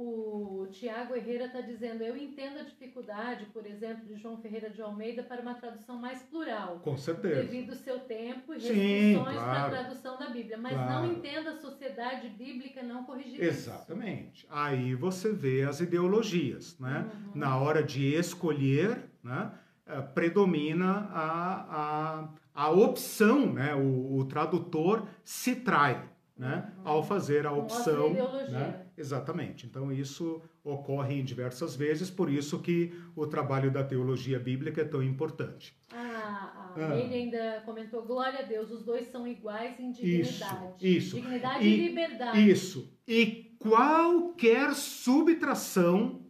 [0.00, 4.80] O Tiago Herrera está dizendo: eu entendo a dificuldade, por exemplo, de João Ferreira de
[4.80, 6.78] Almeida para uma tradução mais plural.
[6.84, 7.42] Com certeza.
[7.42, 10.56] Devido ao seu tempo e restrições claro, para a tradução da Bíblia.
[10.56, 10.92] Mas claro.
[10.92, 14.44] não entendo a sociedade bíblica não corrigir Exatamente.
[14.44, 14.54] Isso.
[14.54, 16.78] Aí você vê as ideologias.
[16.78, 17.10] Né?
[17.12, 17.32] Uhum.
[17.34, 19.50] Na hora de escolher, né,
[19.84, 23.74] eh, predomina a, a, a opção, né?
[23.74, 28.12] o, o tradutor se trai né, ao fazer a opção.
[28.48, 28.84] Né?
[28.98, 29.66] Exatamente.
[29.66, 34.84] Então isso ocorre em diversas vezes, por isso que o trabalho da teologia bíblica é
[34.84, 35.74] tão importante.
[35.92, 36.96] Ah, ah.
[36.96, 40.74] Ele ainda comentou: glória a Deus, os dois são iguais em dignidade.
[40.80, 41.16] Isso, isso.
[41.16, 42.50] Dignidade e, e liberdade.
[42.50, 42.92] Isso.
[43.06, 46.26] E qualquer subtração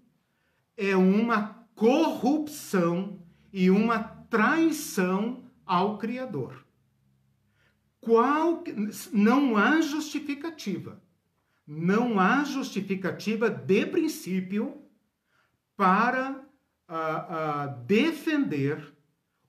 [0.77, 3.19] é uma corrupção
[3.53, 3.99] e uma
[4.29, 6.69] traição ao Criador
[8.01, 8.65] qual
[9.13, 11.01] não há justificativa.
[11.71, 14.81] Não há justificativa de princípio
[15.77, 16.43] para
[16.89, 18.91] a, a defender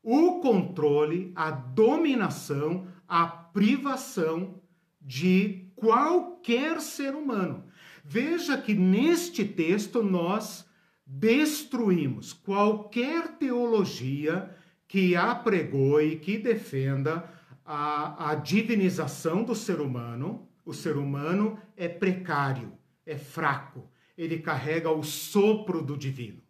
[0.03, 4.61] o controle, a dominação, a privação
[4.99, 7.63] de qualquer ser humano.
[8.03, 10.67] Veja que neste texto nós
[11.05, 14.53] destruímos qualquer teologia
[14.89, 17.31] que apregoe, que defenda
[17.65, 20.48] a, a divinização do ser humano.
[20.69, 26.43] O ser humano é precário, é fraco, ele carrega o sopro do divino.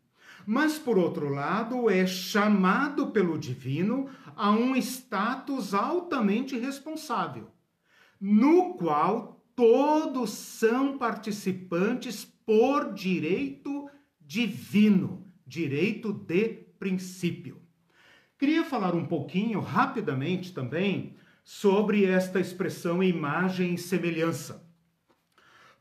[0.45, 7.49] Mas, por outro lado, é chamado pelo divino a um status altamente responsável,
[8.19, 13.89] no qual todos são participantes por direito
[14.19, 17.61] divino, direito de princípio.
[18.37, 24.67] Queria falar um pouquinho, rapidamente também, sobre esta expressão imagem e semelhança.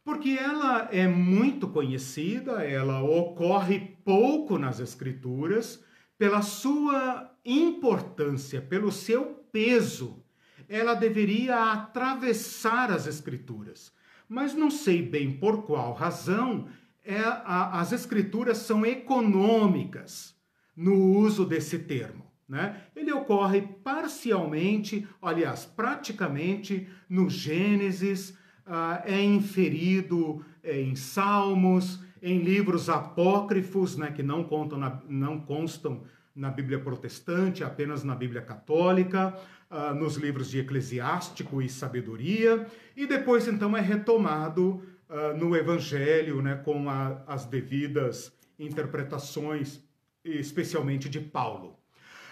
[0.04, 5.84] Porque ela é muito conhecida, ela ocorre pouco nas Escrituras,
[6.16, 10.24] pela sua importância, pelo seu peso.
[10.68, 13.92] Ela deveria atravessar as Escrituras.
[14.28, 16.68] Mas não sei bem por qual razão
[17.04, 20.34] é, a, as Escrituras são econômicas
[20.76, 22.27] no uso desse termo.
[22.48, 22.80] Né?
[22.96, 28.30] Ele ocorre parcialmente, aliás, praticamente no Gênesis,
[28.66, 35.38] uh, é inferido é, em Salmos, em livros apócrifos, né, que não, contam na, não
[35.38, 36.02] constam
[36.34, 39.38] na Bíblia protestante, apenas na Bíblia católica,
[39.70, 46.40] uh, nos livros de Eclesiástico e Sabedoria, e depois então é retomado uh, no Evangelho,
[46.40, 49.80] né, com a, as devidas interpretações,
[50.24, 51.77] especialmente de Paulo.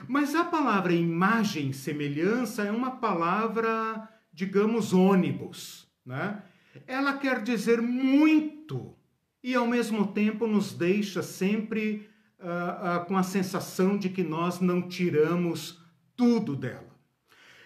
[0.08, 6.42] Mas a palavra imagem, semelhança, é uma palavra, digamos, ônibus, né?
[6.86, 8.94] Ela quer dizer muito
[9.42, 14.60] e, ao mesmo tempo, nos deixa sempre uh, uh, com a sensação de que nós
[14.60, 15.82] não tiramos
[16.14, 16.94] tudo dela.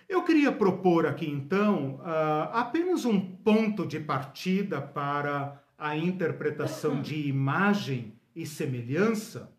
[0.08, 7.28] Eu queria propor aqui, então, uh, apenas um ponto de partida para a interpretação de
[7.28, 9.52] imagem e semelhança.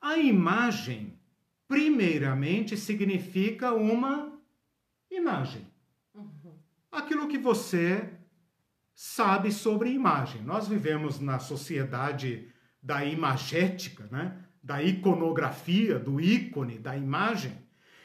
[0.00, 1.19] A imagem
[1.70, 4.36] primeiramente significa uma
[5.08, 5.64] imagem.
[6.12, 6.58] Uhum.
[6.90, 8.10] Aquilo que você
[8.92, 10.42] sabe sobre imagem.
[10.42, 12.48] Nós vivemos na sociedade
[12.82, 14.36] da imagética, né?
[14.60, 17.52] da iconografia, do ícone, da imagem.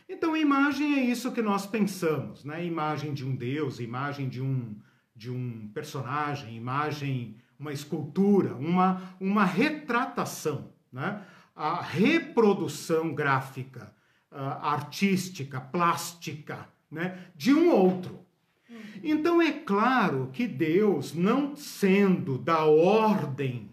[0.07, 2.63] Então, imagem é isso que nós pensamos, né?
[2.63, 4.80] Imagem de um deus, imagem de um,
[5.16, 11.26] de um personagem, imagem, uma escultura, uma, uma retratação, né?
[11.56, 13.93] A reprodução gráfica,
[14.32, 18.26] uh, artística, plástica, né, de um outro.
[19.03, 23.72] Então é claro que Deus, não sendo da ordem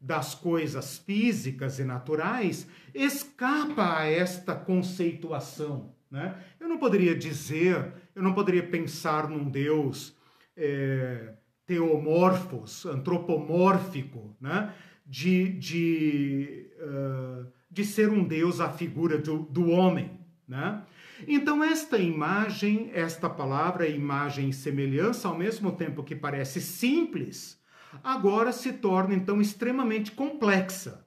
[0.00, 5.94] das coisas físicas e naturais, escapa a esta conceituação.
[6.10, 6.38] Né?
[6.60, 10.14] Eu não poderia dizer, eu não poderia pensar num Deus
[10.56, 11.32] é,
[11.66, 14.74] teomorfos, antropomórfico, né?
[15.04, 20.18] De, de, uh, de ser um Deus à figura do, do homem.
[20.46, 20.82] Né?
[21.26, 27.60] Então, esta imagem, esta palavra, imagem e semelhança, ao mesmo tempo que parece simples,
[28.02, 31.06] agora se torna então extremamente complexa.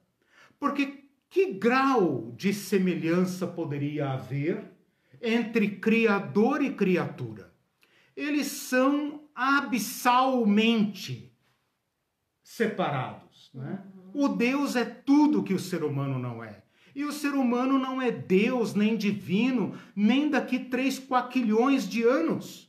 [0.58, 4.64] Porque que grau de semelhança poderia haver
[5.20, 7.52] entre Criador e criatura?
[8.16, 11.32] Eles são abissalmente
[12.42, 13.50] separados.
[13.54, 13.78] Né?
[14.14, 16.62] O Deus é tudo que o ser humano não é.
[16.94, 22.68] E o ser humano não é Deus, nem divino, nem daqui três quaquilhões de anos.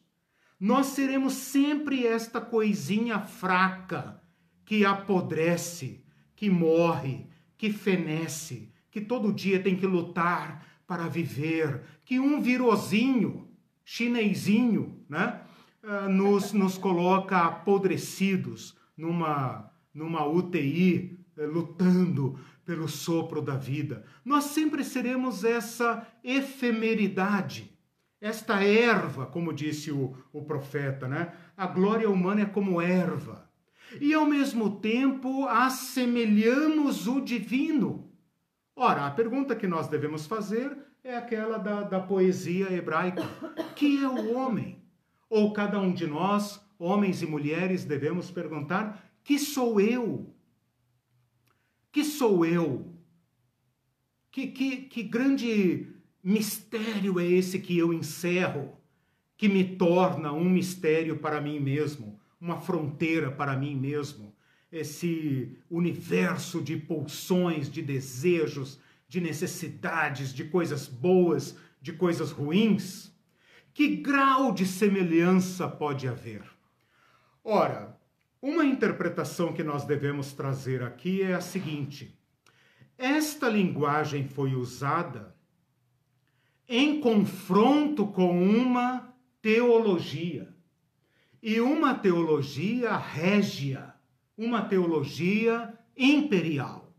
[0.60, 4.22] Nós seremos sempre esta coisinha fraca
[4.66, 6.04] que apodrece,
[6.36, 7.28] que morre,
[7.58, 13.48] que fenece, que todo dia tem que lutar para viver, que um virozinho,
[13.84, 15.42] chinesinho, né,
[15.84, 24.04] ah, nos, nos coloca apodrecidos numa, numa UTI, lutando pelo sopro da vida.
[24.24, 27.76] Nós sempre seremos essa efemeridade,
[28.22, 31.34] esta erva, como disse o, o profeta, né?
[31.56, 33.50] A glória humana é como erva.
[34.00, 38.12] E ao mesmo tempo assemelhamos o divino.
[38.76, 43.24] Ora, a pergunta que nós devemos fazer é aquela da, da poesia hebraica:
[43.76, 44.84] que é o homem?
[45.30, 50.34] Ou cada um de nós, homens e mulheres, devemos perguntar: que sou eu?
[51.92, 52.94] Que sou eu?
[54.32, 55.88] Que, que, que grande
[56.24, 58.78] mistério é esse que eu encerro,
[59.36, 64.36] que me torna um mistério para mim mesmo, uma fronteira para mim mesmo?
[64.72, 73.12] Esse universo de pulsões, de desejos, de necessidades, de coisas boas, de coisas ruins?
[73.74, 76.44] Que grau de semelhança pode haver?
[77.44, 77.99] Ora,
[78.42, 82.18] uma interpretação que nós devemos trazer aqui é a seguinte:
[82.98, 85.36] esta linguagem foi usada
[86.68, 90.54] em confronto com uma teologia.
[91.42, 93.94] E uma teologia régia,
[94.38, 96.94] uma teologia imperial.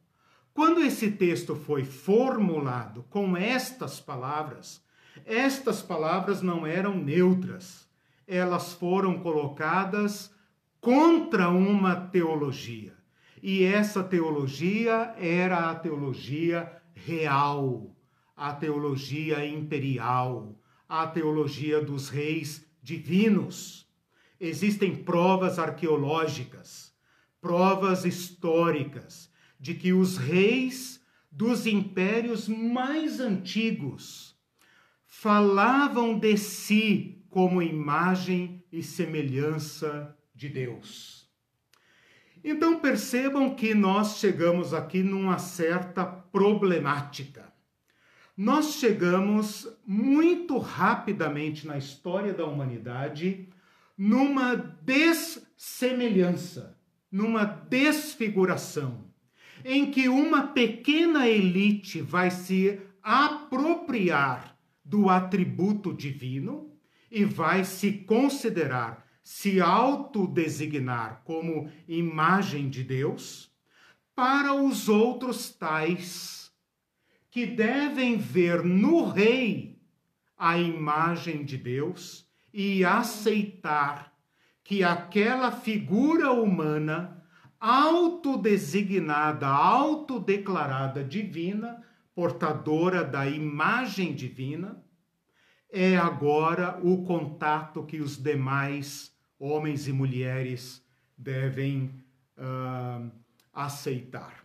[0.52, 4.82] Quando esse texto foi formulado com estas palavras,
[5.24, 7.88] estas palavras não eram neutras,
[8.26, 10.34] elas foram colocadas
[10.80, 12.96] contra uma teologia.
[13.42, 17.96] E essa teologia era a teologia real,
[18.36, 20.58] a teologia imperial,
[20.88, 23.86] a teologia dos reis divinos.
[24.38, 26.94] Existem provas arqueológicas,
[27.40, 31.00] provas históricas de que os reis
[31.30, 34.36] dos impérios mais antigos
[35.06, 41.28] falavam de si como imagem e semelhança de Deus.
[42.42, 47.52] Então percebam que nós chegamos aqui numa certa problemática.
[48.34, 53.50] Nós chegamos muito rapidamente na história da humanidade
[53.98, 56.74] numa dessemelhança,
[57.12, 59.04] numa desfiguração,
[59.62, 66.72] em que uma pequena elite vai se apropriar do atributo divino
[67.10, 73.50] e vai se considerar se autodesignar como imagem de Deus,
[74.14, 76.52] para os outros tais
[77.30, 79.80] que devem ver no rei
[80.36, 84.12] a imagem de Deus e aceitar
[84.64, 87.22] que aquela figura humana
[87.58, 91.82] autodesignada, autodeclarada divina,
[92.14, 94.82] portadora da imagem divina,
[95.72, 100.84] é agora o contato que os demais homens e mulheres
[101.16, 101.90] devem
[102.36, 103.10] uh,
[103.52, 104.44] aceitar.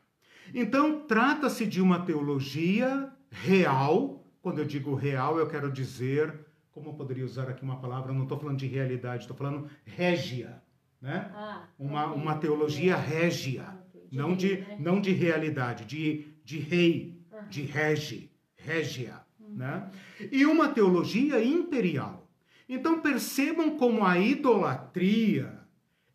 [0.53, 4.23] Então, trata-se de uma teologia real.
[4.41, 6.33] Quando eu digo real, eu quero dizer,
[6.71, 10.61] como eu poderia usar aqui uma palavra, não estou falando de realidade, estou falando régia.
[11.01, 11.31] Né?
[11.33, 14.07] Ah, uma, uma teologia régia, okay.
[14.09, 14.77] de não, rei, de, né?
[14.79, 17.47] não de realidade, de, de rei, uhum.
[17.49, 19.24] de rege, régia
[19.55, 19.89] né?
[20.31, 22.29] E uma teologia imperial.
[22.67, 25.59] Então percebam como a idolatria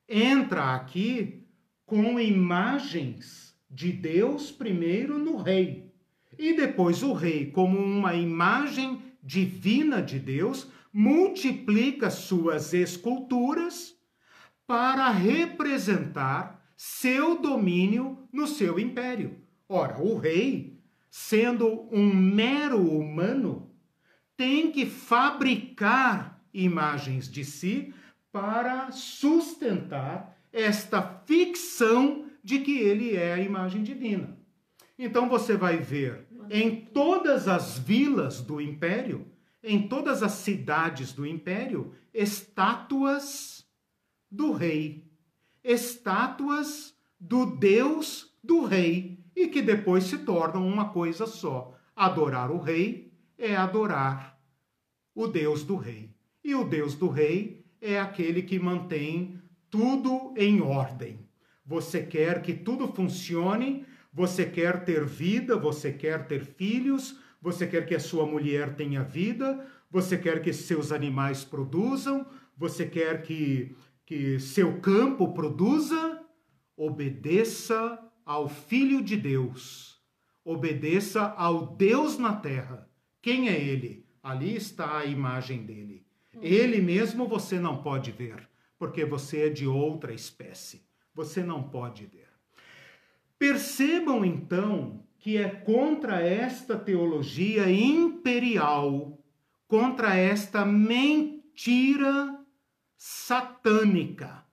[0.09, 1.45] entra aqui
[1.86, 5.91] com imagens de Deus primeiro no rei
[6.38, 13.95] e depois o rei como uma imagem divina de Deus multiplica suas esculturas
[14.66, 19.36] para representar seu domínio no seu império.
[19.68, 20.80] Ora, o rei
[21.11, 23.70] sendo um mero humano,
[24.36, 27.92] tem que fabricar imagens de si
[28.32, 34.38] para sustentar esta ficção de que ele é a imagem divina.
[34.98, 39.26] Então você vai ver em todas as vilas do império,
[39.62, 43.66] em todas as cidades do império, estátuas
[44.30, 45.04] do rei,
[45.62, 51.74] estátuas do Deus do rei, e que depois se tornam uma coisa só.
[51.97, 54.38] Adorar o rei é adorar
[55.14, 56.14] o Deus do rei.
[56.45, 61.26] E o Deus do rei é aquele que mantém tudo em ordem.
[61.64, 67.86] você quer que tudo funcione, você quer ter vida, você quer ter filhos, você quer
[67.86, 72.26] que a sua mulher tenha vida, você quer que seus animais produzam,
[72.57, 76.20] você quer que, que seu campo produza,
[76.76, 80.01] obedeça ao Filho de Deus,
[80.45, 82.89] obedeça ao Deus na terra.
[83.20, 84.07] Quem é ele?
[84.22, 86.07] Ali está a imagem dele.
[86.41, 90.87] Ele mesmo você não pode ver, porque você é de outra espécie.
[91.12, 92.28] Você não pode ver.
[93.37, 99.18] Percebam então que é contra esta teologia imperial,
[99.66, 102.39] contra esta mentira
[102.97, 104.47] satânica,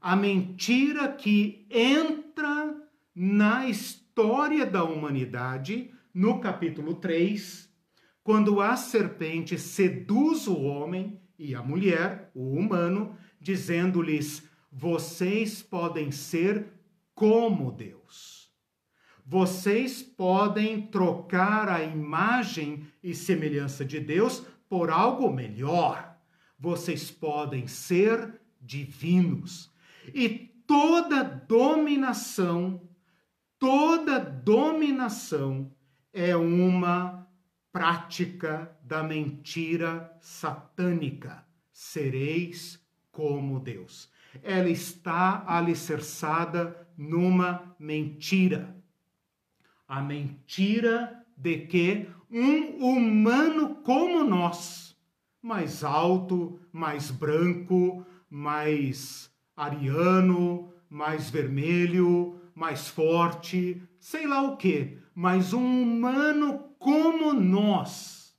[0.00, 2.79] a mentira que entra
[3.14, 7.68] na história da humanidade, no capítulo 3,
[8.22, 16.66] quando a serpente seduz o homem e a mulher, o humano, dizendo-lhes: vocês podem ser
[17.14, 18.50] como Deus.
[19.26, 26.16] Vocês podem trocar a imagem e semelhança de Deus por algo melhor.
[26.58, 29.72] Vocês podem ser divinos.
[30.14, 30.28] E
[30.66, 32.88] toda dominação,
[33.60, 35.70] toda dominação
[36.12, 37.24] é uma
[37.70, 41.46] prática da mentira satânica.
[41.72, 44.10] Sereis como Deus
[44.42, 48.76] ela está alicerçada numa mentira.
[49.88, 54.96] A mentira de que um humano como nós,
[55.42, 65.54] mais alto, mais branco, mais ariano, mais vermelho, mais forte, sei lá o que, mas
[65.54, 68.36] um humano como nós,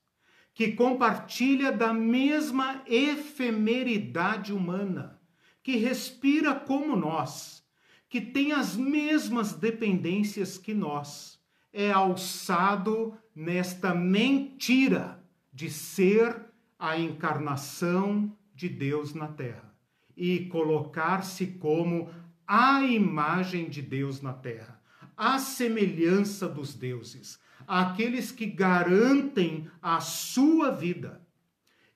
[0.54, 5.20] que compartilha da mesma efemeridade humana
[5.64, 7.64] que respira como nós,
[8.08, 11.40] que tem as mesmas dependências que nós,
[11.74, 15.20] é alçado nesta mentira
[15.52, 16.46] de ser
[16.78, 19.72] a encarnação de Deus na terra
[20.18, 22.10] e colocar-se como
[22.54, 24.78] a imagem de Deus na terra,
[25.16, 31.26] a semelhança dos deuses, aqueles que garantem a sua vida.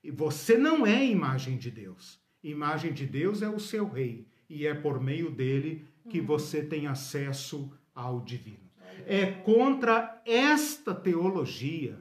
[0.02, 2.18] E você não é imagem de Deus.
[2.42, 6.26] Imagem de Deus é o seu rei e é por meio dele que uhum.
[6.26, 8.70] você tem acesso ao divino.
[9.04, 11.98] É contra esta teologia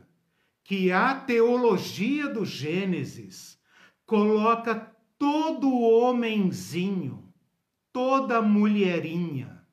[0.64, 3.60] que a teologia do Gênesis
[4.06, 7.25] coloca todo homenzinho,
[7.96, 9.66] toda mulherinha,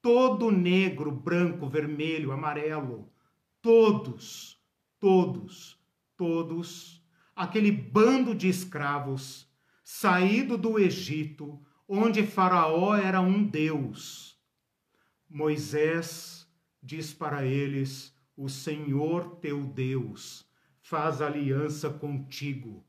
[0.00, 3.12] todo negro, branco, vermelho, amarelo,
[3.60, 4.58] todos,
[4.98, 5.78] todos,
[6.16, 7.04] todos,
[7.36, 9.46] aquele bando de escravos
[9.84, 14.40] saído do Egito, onde Faraó era um deus.
[15.28, 16.48] Moisés
[16.82, 20.48] diz para eles: O Senhor teu Deus
[20.80, 22.82] faz aliança contigo.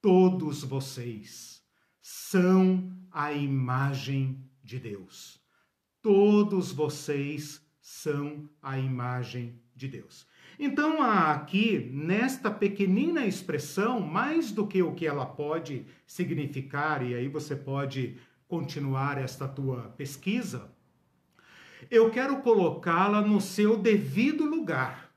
[0.00, 1.62] Todos vocês
[2.00, 5.40] são a imagem de Deus.
[6.00, 10.24] Todos vocês são a imagem de Deus.
[10.56, 17.26] Então, aqui, nesta pequenina expressão, mais do que o que ela pode significar, e aí
[17.26, 18.16] você pode
[18.46, 20.70] continuar esta tua pesquisa,
[21.90, 25.10] eu quero colocá-la no seu devido lugar.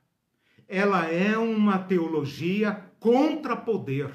[0.67, 4.11] Ela é uma teologia contra poder.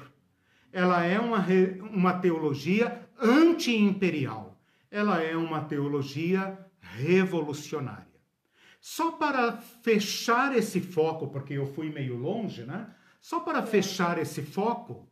[0.73, 1.45] Ela é uma,
[1.89, 4.59] uma teologia anti-imperial.
[4.89, 8.07] Ela é uma teologia revolucionária.
[8.79, 12.93] Só para fechar esse foco, porque eu fui meio longe, né?
[13.19, 15.11] Só para fechar esse foco,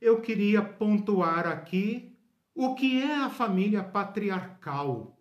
[0.00, 2.16] eu queria pontuar aqui
[2.54, 5.18] o que é a família patriarcal,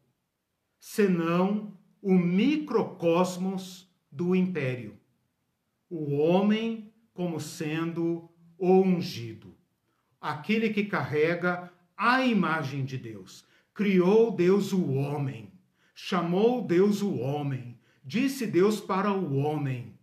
[0.79, 4.99] senão o microcosmos do império.
[5.89, 9.55] O homem como sendo o ungido,
[10.19, 13.45] aquele que carrega a imagem de Deus.
[13.73, 15.51] Criou Deus o homem
[16.03, 19.93] Chamou Deus o homem, disse Deus para o homem.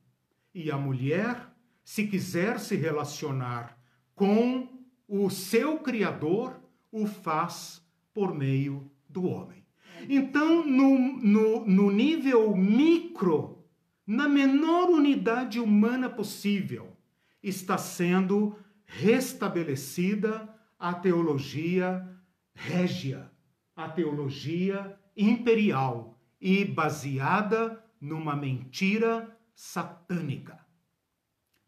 [0.54, 3.76] E a mulher, se quiser se relacionar
[4.14, 4.68] com
[5.08, 6.60] o seu Criador,
[6.92, 7.82] o faz
[8.14, 9.64] por meio do homem.
[10.08, 13.64] Então, no, no, no nível micro,
[14.06, 16.96] na menor unidade humana possível,
[17.42, 20.48] está sendo restabelecida
[20.78, 22.08] a teologia
[22.54, 23.30] régia,
[23.74, 30.58] a teologia imperial e baseada numa mentira satânica.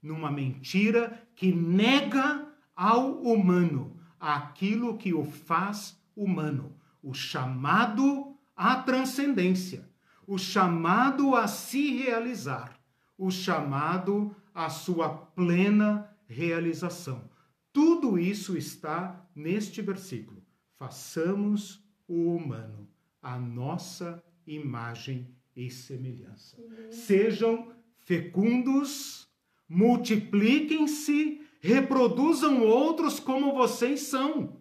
[0.02, 9.88] Numa mentira que nega ao humano aquilo que o faz humano, o chamado à transcendência,
[10.26, 12.78] o chamado a se realizar,
[13.18, 17.29] o chamado à sua plena realização.
[17.72, 20.42] Tudo isso está neste versículo.
[20.76, 22.88] Façamos o humano
[23.22, 26.56] a nossa imagem e semelhança.
[26.90, 29.28] Sejam fecundos,
[29.68, 34.60] multipliquem-se, reproduzam outros como vocês são.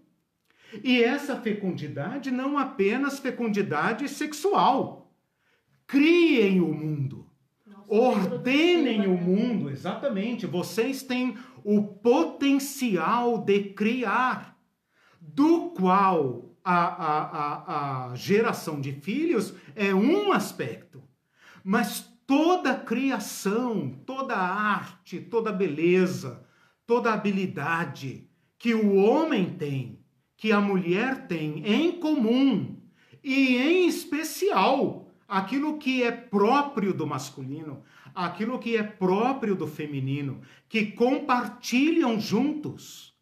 [0.83, 5.11] E essa fecundidade não apenas fecundidade sexual.
[5.87, 7.27] Criem o mundo.
[7.87, 10.45] Ordenem o mundo, exatamente.
[10.45, 14.57] Vocês têm o potencial de criar,
[15.21, 21.03] do qual a, a, a, a geração de filhos é um aspecto.
[21.63, 26.45] Mas toda criação, toda arte, toda beleza,
[26.85, 29.99] toda habilidade que o homem tem,
[30.37, 32.77] que a mulher tem em comum,
[33.23, 37.83] e em especial aquilo que é próprio do masculino,
[38.13, 43.15] aquilo que é próprio do feminino, que compartilham juntos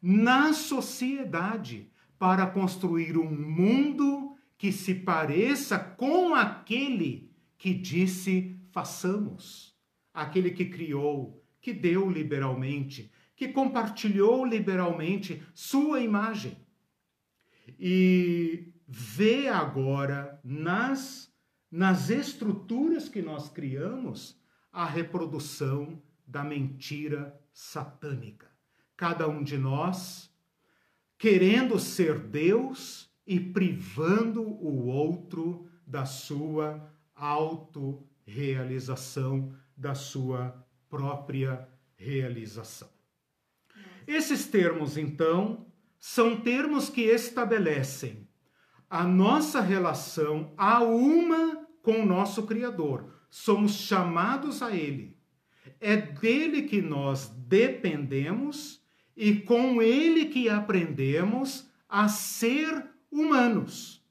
[0.00, 9.74] na sociedade para construir um mundo que se pareça com aquele que disse façamos,
[10.12, 16.56] aquele que criou, que deu liberalmente, que compartilhou liberalmente sua imagem.
[17.78, 21.25] E vê agora nas,
[21.70, 24.36] nas estruturas que nós criamos
[24.72, 28.50] a reprodução da mentira satânica.
[28.96, 30.30] Cada um de nós
[31.18, 42.88] querendo ser Deus e privando o outro da sua autorrealização da sua própria realização.
[44.06, 45.66] Esses termos, então,
[45.98, 48.25] são termos que estabelecem
[48.88, 53.12] a nossa relação a uma com o nosso Criador.
[53.28, 55.16] Somos chamados a Ele.
[55.80, 58.80] É dele que nós dependemos
[59.16, 64.04] e com ele que aprendemos a ser humanos.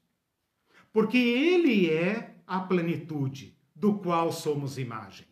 [0.92, 5.26] Porque ele é a plenitude, do qual somos imagem.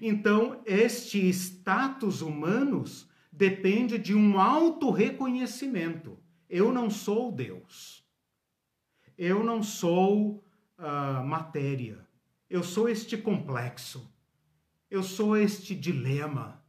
[0.00, 6.18] Então, este status humanos depende de um auto-reconhecimento.
[6.50, 8.04] Eu não sou Deus.
[9.18, 10.44] Eu não sou
[10.78, 11.98] uh, matéria.
[12.48, 14.10] Eu sou este complexo.
[14.90, 16.62] Eu sou este dilema.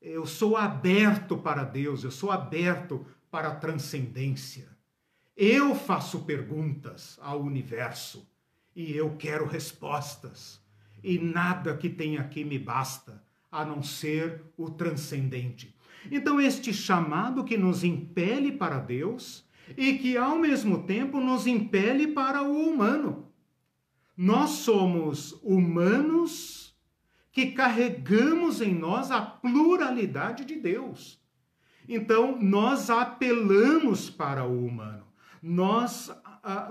[0.00, 2.04] Eu sou aberto para Deus.
[2.04, 4.68] Eu sou aberto para a transcendência.
[5.36, 8.28] Eu faço perguntas ao universo
[8.76, 10.60] e eu quero respostas.
[11.02, 15.74] E nada que tem aqui me basta, a não ser o transcendente.
[16.10, 19.44] Então, este chamado que nos impele para Deus
[19.76, 23.28] e que, ao mesmo tempo, nos impele para o humano.
[24.16, 26.74] Nós somos humanos
[27.30, 31.20] que carregamos em nós a pluralidade de Deus.
[31.88, 35.06] Então, nós apelamos para o humano.
[35.42, 36.10] Nós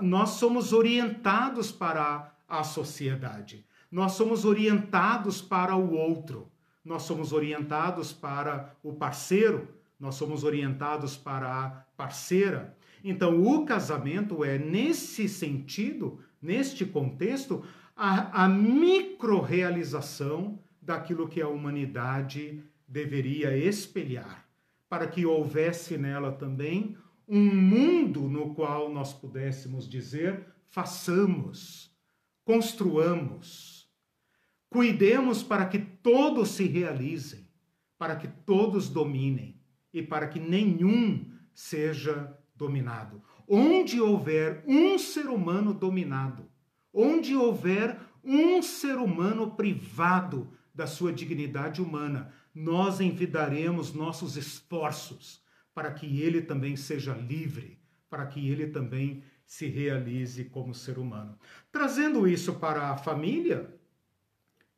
[0.00, 6.50] nós somos orientados para a sociedade, nós somos orientados para o outro,
[6.84, 9.68] nós somos orientados para o parceiro,
[9.98, 12.76] nós somos orientados para a parceira.
[13.04, 17.64] Então, o casamento é, nesse sentido, neste contexto,
[17.96, 24.46] a, a micro-realização daquilo que a humanidade deveria espelhar,
[24.88, 26.96] para que houvesse nela também
[27.26, 31.90] um mundo no qual nós pudéssemos dizer: façamos,
[32.44, 33.88] construamos,
[34.68, 37.48] cuidemos para que todos se realizem,
[37.98, 39.60] para que todos dominem
[39.92, 43.20] e para que nenhum seja dominado.
[43.48, 46.48] Onde houver um ser humano dominado,
[46.94, 55.42] onde houver um ser humano privado da sua dignidade humana, nós envidaremos nossos esforços
[55.74, 61.36] para que ele também seja livre, para que ele também se realize como ser humano.
[61.72, 63.74] Trazendo isso para a família,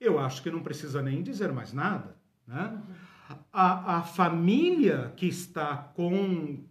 [0.01, 2.17] eu acho que não precisa nem dizer mais nada.
[2.47, 2.83] Né?
[3.53, 6.65] A, a família que está com,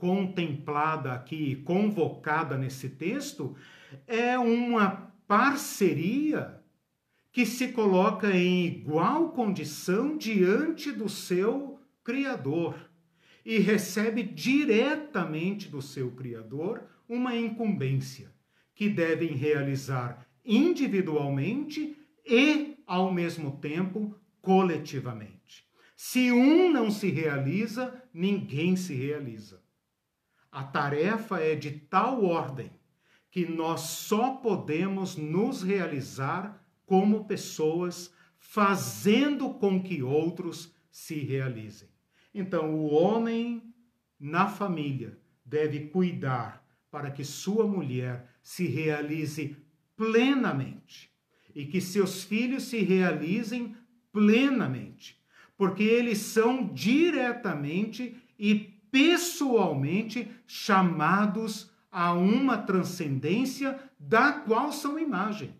[0.00, 3.54] contemplada aqui, convocada nesse texto,
[4.06, 6.58] é uma parceria
[7.30, 12.74] que se coloca em igual condição diante do seu Criador
[13.44, 18.32] e recebe diretamente do seu Criador uma incumbência
[18.74, 21.96] que devem realizar individualmente
[22.26, 25.68] e, ao mesmo tempo, coletivamente.
[25.94, 29.59] Se um não se realiza, ninguém se realiza.
[30.50, 32.70] A tarefa é de tal ordem
[33.30, 41.88] que nós só podemos nos realizar como pessoas, fazendo com que outros se realizem.
[42.34, 43.72] Então, o homem
[44.18, 49.56] na família deve cuidar para que sua mulher se realize
[49.96, 51.10] plenamente
[51.54, 53.76] e que seus filhos se realizem
[54.12, 55.20] plenamente,
[55.56, 65.54] porque eles são diretamente e pessoalmente chamados a uma transcendência da qual são imagem.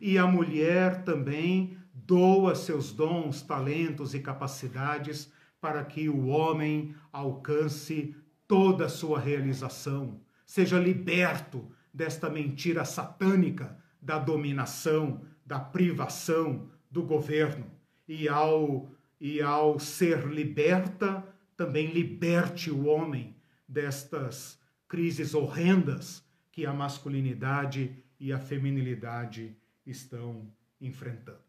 [0.00, 5.30] E a mulher também doa seus dons, talentos e capacidades
[5.60, 8.16] para que o homem alcance
[8.48, 17.66] toda a sua realização, seja liberto desta mentira satânica da dominação, da privação do governo.
[18.08, 18.90] E ao,
[19.20, 21.24] e ao ser liberta,
[21.56, 23.36] também liberte o homem
[23.68, 30.46] destas crises horrendas que a masculinidade e a feminilidade estão
[30.80, 31.40] enfrentando.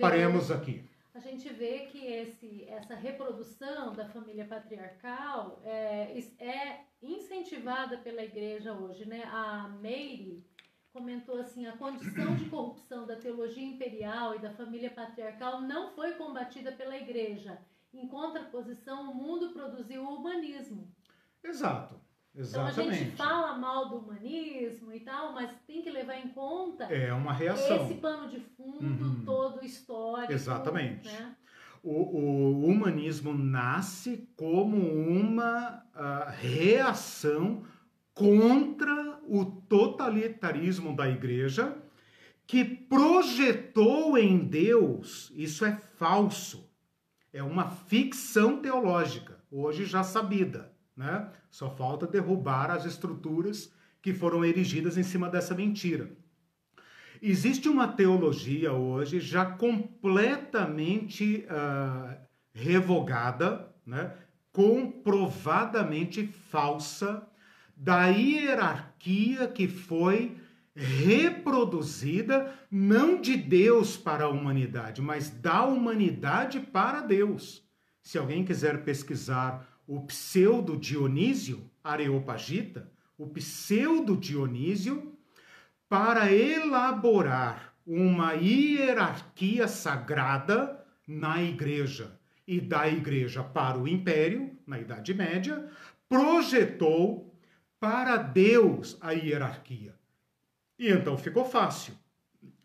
[0.00, 0.82] Paremos aqui.
[1.14, 8.72] A gente vê que esse, essa reprodução da família patriarcal é, é incentivada pela igreja
[8.72, 9.24] hoje, né?
[9.24, 10.44] A Meire
[10.92, 16.12] comentou assim: a condição de corrupção da teologia imperial e da família patriarcal não foi
[16.12, 17.58] combatida pela igreja.
[17.92, 20.92] Em contraposição, o mundo produziu o humanismo.
[21.42, 22.00] Exato.
[22.34, 22.72] Exatamente.
[22.72, 26.84] Então a gente fala mal do humanismo e tal, mas tem que levar em conta
[26.84, 27.84] é uma reação.
[27.84, 29.24] esse pano de fundo uhum.
[29.24, 30.32] todo histórico.
[30.32, 31.08] Exatamente.
[31.08, 31.34] Né?
[31.82, 37.64] O, o, humanismo nasce como uma uh, reação
[38.14, 41.76] contra o totalitarismo da igreja
[42.46, 46.67] que projetou em Deus, isso é falso,
[47.32, 51.30] é uma ficção teológica, hoje já sabida né?
[51.48, 53.72] Só falta derrubar as estruturas
[54.02, 56.10] que foram erigidas em cima dessa mentira.
[57.22, 62.16] Existe uma teologia hoje já completamente uh,
[62.52, 64.12] revogada, né?
[64.52, 67.22] comprovadamente falsa,
[67.76, 70.36] da hierarquia que foi
[70.78, 77.64] reproduzida não de Deus para a humanidade, mas da humanidade para Deus.
[78.00, 85.18] Se alguém quiser pesquisar o pseudo Dionísio, Areopagita, o pseudo Dionísio,
[85.88, 95.12] para elaborar uma hierarquia sagrada na igreja e da igreja para o império, na Idade
[95.12, 95.68] Média,
[96.08, 97.34] projetou
[97.80, 99.98] para Deus a hierarquia.
[100.78, 101.94] E então ficou fácil.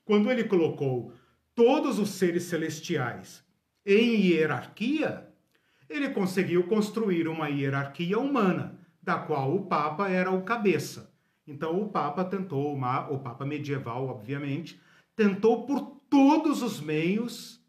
[0.05, 1.13] Quando ele colocou
[1.55, 3.43] todos os seres celestiais
[3.85, 5.27] em hierarquia,
[5.89, 11.13] ele conseguiu construir uma hierarquia humana, da qual o Papa era o cabeça.
[11.45, 14.79] Então o Papa tentou, o Papa medieval, obviamente,
[15.15, 17.61] tentou por todos os meios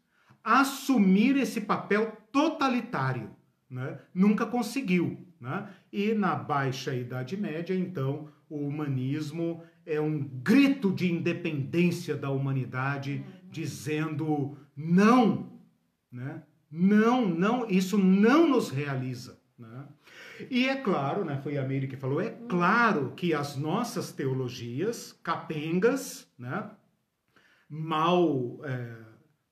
[0.43, 3.31] assumir esse papel totalitário.
[3.69, 3.99] Né?
[4.13, 5.27] Nunca conseguiu.
[5.39, 5.67] Né?
[5.91, 13.23] E na Baixa Idade Média, então, o humanismo é um grito de independência da humanidade,
[13.49, 15.59] dizendo não,
[16.11, 16.43] né?
[16.71, 19.39] Não, não, isso não nos realiza.
[19.57, 19.85] Né?
[20.49, 25.17] E é claro, né, foi a Meire que falou, é claro que as nossas teologias
[25.23, 26.69] capengas, né,
[27.69, 28.97] mal, é,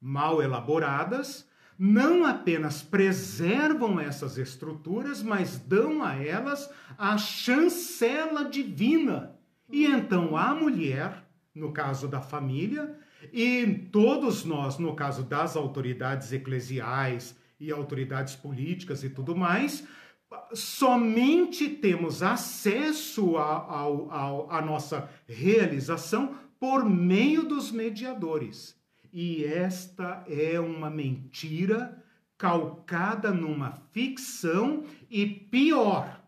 [0.01, 9.35] mal elaboradas, não apenas preservam essas estruturas, mas dão a elas a chancela divina.
[9.69, 12.97] E então a mulher, no caso da família,
[13.31, 19.87] e todos nós, no caso das autoridades eclesiais e autoridades políticas e tudo mais,
[20.53, 28.75] somente temos acesso à nossa realização por meio dos mediadores.
[29.11, 32.03] E esta é uma mentira
[32.37, 36.21] calcada numa ficção e pior,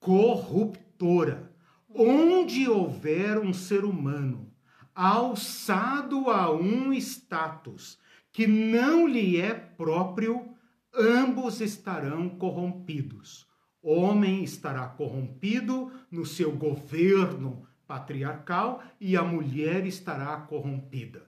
[0.00, 1.53] corruptora.
[1.94, 4.52] Onde houver um ser humano
[4.92, 8.00] alçado a um status
[8.32, 10.48] que não lhe é próprio,
[10.92, 13.46] ambos estarão corrompidos.
[13.80, 21.22] Homem estará corrompido no seu governo patriarcal e a mulher estará corrompida.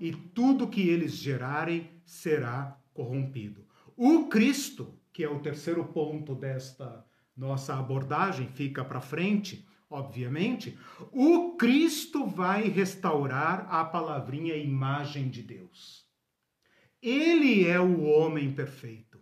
[0.00, 3.66] E tudo que eles gerarem será corrompido.
[3.94, 7.04] O Cristo, que é o terceiro ponto desta
[7.36, 10.78] nossa abordagem, fica para frente obviamente,
[11.12, 16.06] o Cristo vai restaurar a palavrinha imagem de Deus.
[17.00, 19.20] Ele é o homem perfeito.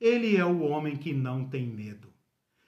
[0.00, 2.12] Ele é o homem que não tem medo.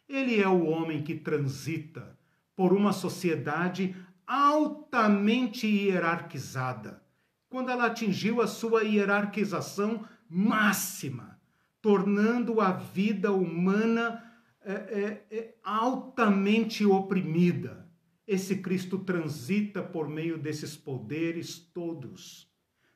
[0.08, 2.18] Ele é o homem que transita
[2.54, 3.96] por uma sociedade
[4.26, 7.02] altamente hierarquizada,
[7.48, 11.40] quando ela atingiu a sua hierarquização máxima,
[11.80, 14.23] tornando a vida humana
[14.64, 17.86] é, é, é, altamente oprimida.
[18.26, 22.50] Esse Cristo transita por meio desses poderes todos,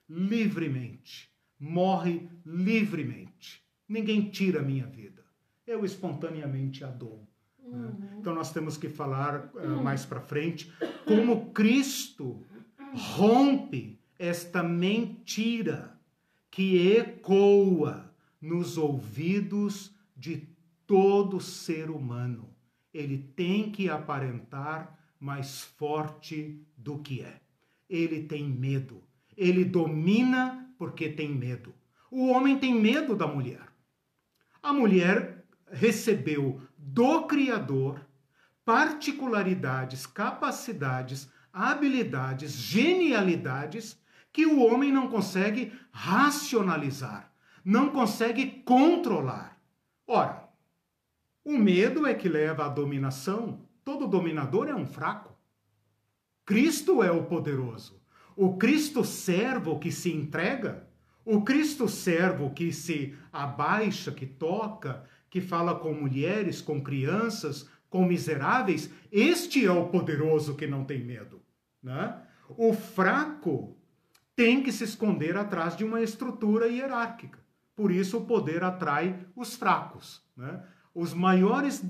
[0.08, 3.62] livremente, morre livremente.
[3.86, 5.22] Ninguém tira a minha vida.
[5.66, 7.28] Eu espontaneamente a dou.
[7.62, 7.76] Né?
[7.76, 8.20] Uhum.
[8.20, 10.72] Então nós temos que falar uh, mais para frente
[11.04, 12.46] como Cristo
[12.94, 15.98] rompe esta mentira
[16.50, 20.48] que ecoa nos ouvidos de
[20.88, 22.48] todo ser humano.
[22.92, 27.42] Ele tem que aparentar mais forte do que é.
[27.88, 29.04] Ele tem medo.
[29.36, 31.74] Ele domina porque tem medo.
[32.10, 33.68] O homem tem medo da mulher.
[34.62, 38.00] A mulher recebeu do Criador
[38.64, 44.00] particularidades, capacidades, habilidades, genialidades
[44.32, 47.30] que o homem não consegue racionalizar,
[47.64, 49.60] não consegue controlar.
[50.06, 50.47] Ora,
[51.44, 53.60] o medo é que leva à dominação.
[53.84, 55.36] Todo dominador é um fraco.
[56.44, 58.00] Cristo é o poderoso.
[58.36, 60.86] O Cristo servo que se entrega,
[61.24, 68.04] o Cristo servo que se abaixa, que toca, que fala com mulheres, com crianças, com
[68.04, 71.42] miseráveis, este é o poderoso que não tem medo.
[71.82, 72.18] Né?
[72.50, 73.76] O fraco
[74.34, 77.38] tem que se esconder atrás de uma estrutura hierárquica.
[77.74, 80.22] Por isso o poder atrai os fracos.
[80.36, 80.62] Né?
[80.94, 81.80] Os maiores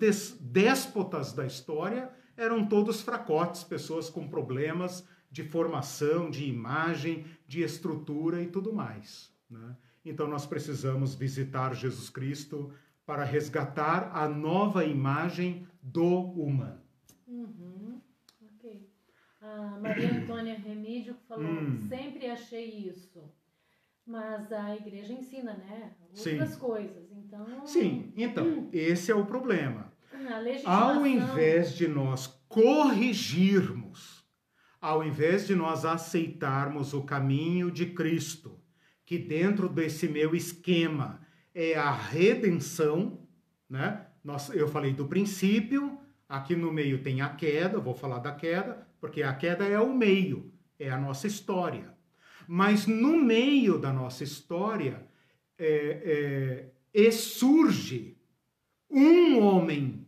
[0.40, 8.42] déspotas da história eram todos fracotes, pessoas com problemas de formação, de imagem, de estrutura
[8.42, 9.32] e tudo mais.
[9.50, 9.76] Né?
[10.04, 12.72] Então nós precisamos visitar Jesus Cristo
[13.04, 16.80] para resgatar a nova imagem do humano.
[17.26, 18.00] Uhum.
[18.42, 18.88] Ok.
[19.40, 21.86] A Maria Antônia Remídio falou: hum.
[21.88, 23.22] sempre achei isso.
[24.08, 25.92] Mas a igreja ensina, né?
[26.16, 26.58] Outras Sim.
[26.58, 27.12] coisas.
[27.12, 27.66] Então.
[27.66, 28.70] Sim, então, hum.
[28.72, 29.92] esse é o problema.
[30.64, 34.24] Ao invés de nós corrigirmos,
[34.80, 38.58] ao invés de nós aceitarmos o caminho de Cristo,
[39.04, 41.20] que dentro desse meu esquema
[41.54, 43.28] é a redenção,
[43.68, 44.06] né?
[44.24, 48.86] Nós, eu falei do princípio, aqui no meio tem a queda, vou falar da queda,
[49.00, 51.97] porque a queda é o meio, é a nossa história.
[52.50, 55.06] Mas no meio da nossa história
[55.58, 58.16] é, é, surge
[58.90, 60.06] um homem,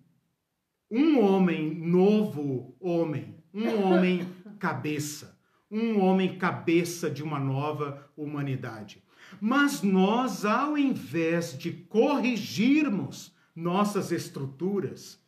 [0.91, 4.27] um homem novo homem, um homem
[4.59, 5.39] cabeça,
[5.71, 9.05] um homem cabeça de uma nova humanidade.
[9.39, 15.23] Mas nós, ao invés de corrigirmos nossas estruturas,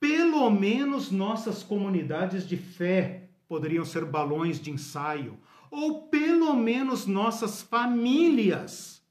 [0.00, 5.38] pelo menos nossas comunidades de fé poderiam ser balões de ensaio,
[5.70, 9.04] ou pelo menos nossas famílias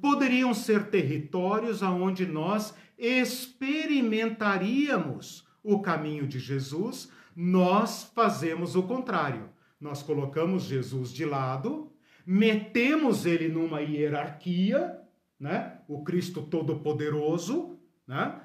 [0.00, 9.48] poderiam ser territórios aonde nós experimentaríamos o caminho de Jesus, nós fazemos o contrário.
[9.80, 11.90] Nós colocamos Jesus de lado,
[12.26, 14.98] metemos ele numa hierarquia,
[15.38, 15.78] né?
[15.88, 18.40] O Cristo todo-poderoso, né?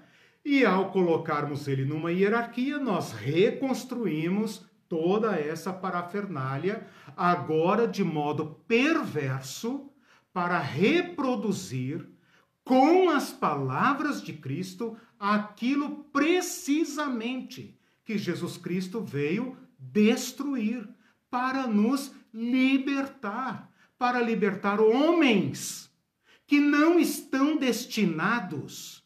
[0.45, 9.91] E ao colocarmos ele numa hierarquia, nós reconstruímos toda essa parafernália, agora de modo perverso,
[10.33, 12.07] para reproduzir
[12.63, 20.87] com as palavras de Cristo aquilo precisamente que Jesus Cristo veio destruir,
[21.29, 25.91] para nos libertar, para libertar homens
[26.45, 29.03] que não estão destinados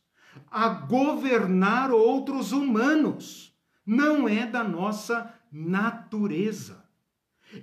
[0.49, 3.55] a governar outros humanos.
[3.85, 6.85] Não é da nossa natureza.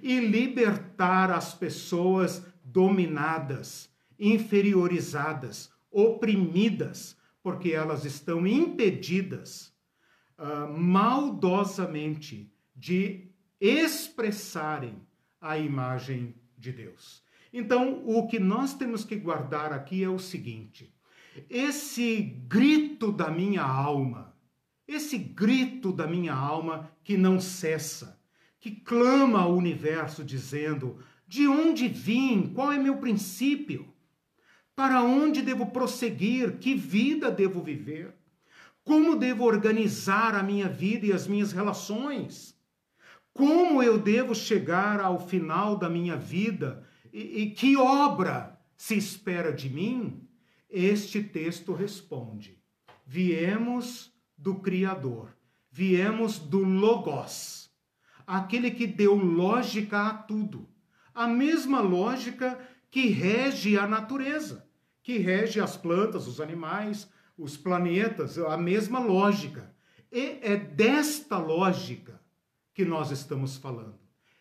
[0.03, 9.73] E libertar as pessoas dominadas, inferiorizadas, oprimidas, porque elas estão impedidas
[10.39, 13.31] uh, maldosamente de
[13.61, 15.01] expressarem
[15.41, 17.23] a imagem de Deus.
[17.53, 20.95] Então, o que nós temos que guardar aqui é o seguinte:
[21.49, 24.35] esse grito da minha alma,
[24.89, 28.19] esse grito da minha alma que não cessa,
[28.59, 32.51] que clama ao universo dizendo: de onde vim?
[32.55, 33.93] Qual é meu princípio?
[34.75, 36.59] Para onde devo prosseguir?
[36.59, 38.15] Que vida devo viver?
[38.83, 42.59] Como devo organizar a minha vida e as minhas relações?
[43.35, 46.89] Como eu devo chegar ao final da minha vida?
[47.13, 50.27] E, e que obra se espera de mim?
[50.71, 52.59] Este texto responde:
[53.07, 55.37] Viemos do Criador,
[55.71, 57.71] viemos do Logos,
[58.27, 60.69] aquele que deu lógica a tudo.
[61.13, 62.59] A mesma lógica
[62.91, 64.67] que rege a natureza,
[65.03, 69.75] que rege as plantas, os animais, os planetas, a mesma lógica.
[70.11, 72.21] E é desta lógica
[72.73, 73.99] que nós estamos falando.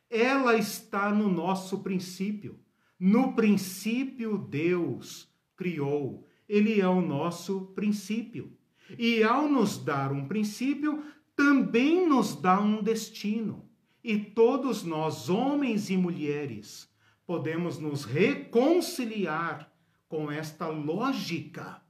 [0.09, 2.59] Ela está no nosso princípio.
[2.99, 6.25] No princípio, Deus criou.
[6.47, 8.55] Ele é o nosso princípio.
[8.97, 11.03] E ao nos dar um princípio,
[11.35, 13.67] também nos dá um destino.
[14.03, 16.89] E todos nós, homens e mulheres,
[17.25, 19.71] podemos nos reconciliar
[20.07, 21.81] com esta lógica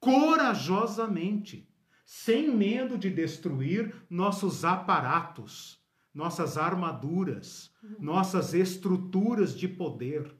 [0.00, 1.68] corajosamente,
[2.04, 5.78] sem medo de destruir nossos aparatos,
[6.14, 10.34] nossas armaduras, nossas estruturas de poder.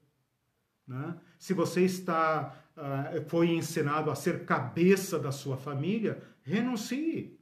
[0.87, 1.17] Né?
[1.39, 7.39] Se você está uh, foi ensinado a ser cabeça da sua família, renuncie.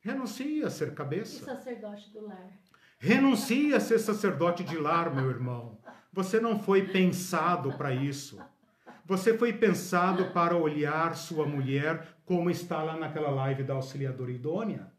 [0.00, 1.42] Renuncie a ser cabeça.
[1.42, 2.50] E sacerdote do lar.
[2.98, 5.78] Renuncie a ser sacerdote de lar, meu irmão.
[6.12, 8.40] Você não foi pensado para isso.
[9.04, 14.92] Você foi pensado para olhar sua mulher como está lá naquela live da auxiliadora idônea,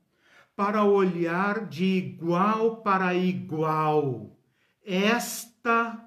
[0.56, 4.38] para olhar de igual para igual.
[4.86, 6.03] Esta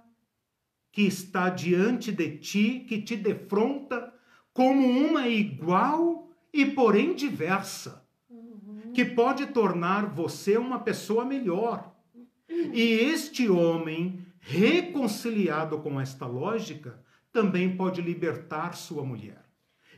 [0.97, 4.14] que está diante de ti, que te defronta
[4.51, 8.92] como uma igual e porém diversa, uhum.
[8.94, 11.94] que pode tornar você uma pessoa melhor.
[12.49, 16.99] E este homem, reconciliado com esta lógica,
[17.30, 19.44] também pode libertar sua mulher.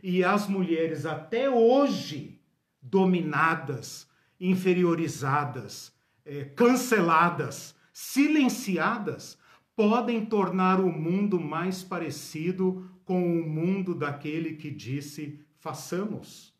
[0.02, 2.40] E as mulheres, até hoje,
[2.82, 5.92] dominadas, inferiorizadas,
[6.26, 9.38] é, canceladas, silenciadas,
[9.78, 16.52] podem tornar o mundo mais parecido com o mundo daquele que disse façamos.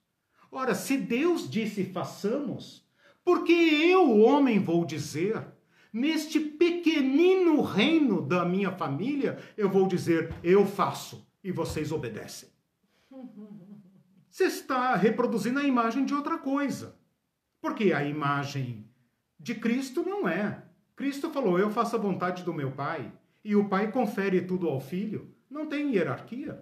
[0.53, 2.89] Ora, se Deus disse façamos,
[3.25, 5.45] por que eu, homem, vou dizer?
[5.93, 12.49] Neste pequenino reino da minha família, eu vou dizer eu faço e vocês obedecem.
[14.31, 16.97] Você está reproduzindo a imagem de outra coisa.
[17.61, 18.89] Porque a imagem
[19.41, 20.68] de Cristo não é.
[20.99, 23.13] Cristo falou: Eu faço a vontade do meu Pai.
[23.45, 25.33] E o Pai confere tudo ao Filho.
[25.49, 26.61] Não tem hierarquia.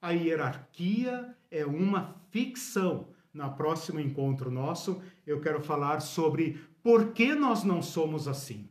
[0.00, 3.10] A hierarquia é uma ficção.
[3.32, 8.68] No próximo encontro nosso, eu quero falar sobre por que nós não somos assim?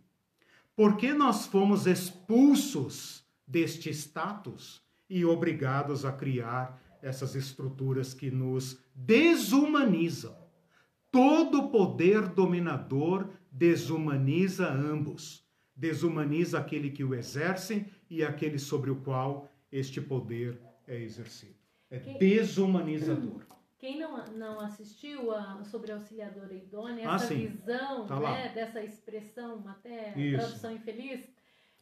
[0.75, 8.77] Por que nós fomos expulsos deste status e obrigados a criar essas estruturas que nos
[8.93, 10.35] desumanizam?
[11.09, 15.45] Todo poder dominador desumaniza ambos.
[15.75, 21.55] Desumaniza aquele que o exerce e aquele sobre o qual este poder é exercido.
[21.89, 23.41] É desumanizador.
[23.77, 28.83] Quem não, não assistiu a, sobre a auxiliadora idônea, ah, essa visão tá né, dessa
[28.83, 30.37] expressão, até Isso.
[30.37, 31.27] tradução infeliz,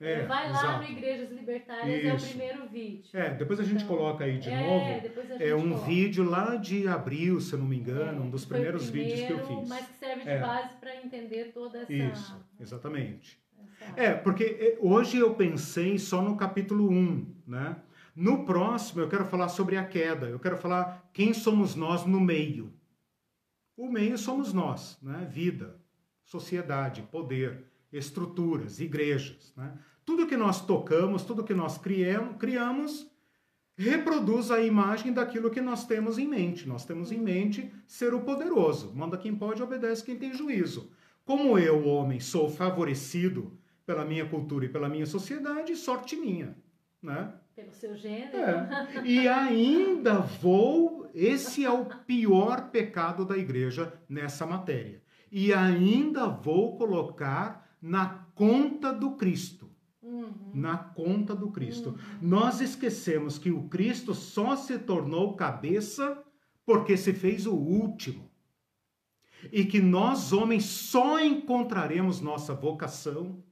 [0.02, 0.84] é, vai lá exato.
[0.84, 2.08] no Igrejas Libertárias, Isso.
[2.08, 3.10] é o primeiro vídeo.
[3.14, 5.44] É, depois a gente então, coloca aí de é, novo.
[5.44, 5.86] é um coloca.
[5.86, 9.28] vídeo lá de abril, se eu não me engano, é, um dos primeiros primeiro, vídeos
[9.28, 9.68] que eu fiz.
[9.68, 10.40] Mas que serve de é.
[10.40, 11.92] base para entender toda essa.
[11.92, 13.38] Isso, exatamente.
[13.82, 14.02] Essa...
[14.02, 17.76] É, porque é, hoje eu pensei só no capítulo 1, né?
[18.16, 20.28] No próximo, eu quero falar sobre a queda.
[20.28, 22.74] Eu quero falar quem somos nós no meio.
[23.76, 25.28] O meio somos nós, né?
[25.30, 25.78] Vida,
[26.24, 29.54] sociedade, poder, estruturas, igrejas.
[29.56, 29.74] Né?
[30.10, 33.08] Tudo que nós tocamos, tudo que nós criamos,
[33.78, 36.68] reproduz a imagem daquilo que nós temos em mente.
[36.68, 38.92] Nós temos em mente ser o poderoso.
[38.96, 40.90] Manda quem pode, obedece quem tem juízo.
[41.24, 43.56] Como eu, homem, sou favorecido
[43.86, 46.58] pela minha cultura e pela minha sociedade, sorte minha.
[47.04, 47.32] Né?
[47.56, 48.36] Pelo seu gênero.
[48.36, 49.04] É.
[49.06, 51.08] E ainda vou.
[51.14, 55.04] Esse é o pior pecado da igreja nessa matéria.
[55.32, 59.69] E ainda vou colocar na conta do Cristo.
[60.10, 60.52] Uhum.
[60.54, 61.90] Na conta do Cristo.
[61.90, 61.98] Uhum.
[62.22, 66.24] Nós esquecemos que o Cristo só se tornou cabeça
[66.66, 68.30] porque se fez o último.
[69.52, 73.44] E que nós, homens, só encontraremos nossa vocação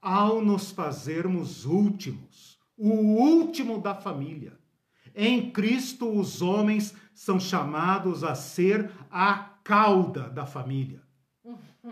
[0.00, 4.56] ao nos fazermos últimos o último da família.
[5.14, 9.34] Em Cristo, os homens são chamados a ser a
[9.64, 11.02] cauda da família.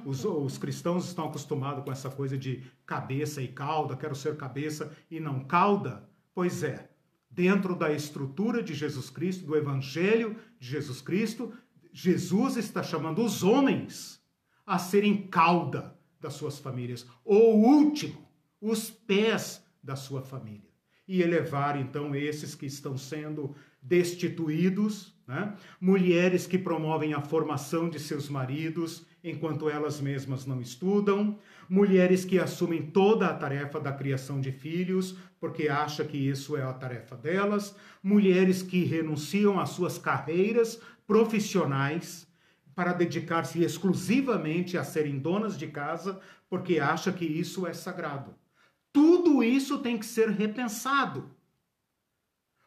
[0.05, 4.95] Os, os, cristãos estão acostumados com essa coisa de cabeça e cauda, quero ser cabeça
[5.11, 6.09] e não cauda.
[6.35, 6.91] Pois é,
[7.31, 11.53] dentro da estrutura de Jesus Cristo, do Evangelho de Jesus Cristo,
[11.93, 14.23] Jesus está chamando os homens
[14.67, 18.27] a serem cauda das suas famílias, ou último,
[18.61, 20.67] os pés da sua família
[21.07, 25.57] e elevar então esses que estão sendo destituídos, Né?
[25.81, 31.36] Mulheres que promovem a formação de seus maridos enquanto elas mesmas não estudam,
[31.69, 36.62] mulheres que assumem toda a tarefa da criação de filhos porque acham que isso é
[36.62, 42.27] a tarefa delas, mulheres que renunciam às suas carreiras profissionais
[42.74, 48.35] para dedicar-se exclusivamente a serem donas de casa porque acham que isso é sagrado.
[48.93, 51.28] Tudo isso tem que ser repensado.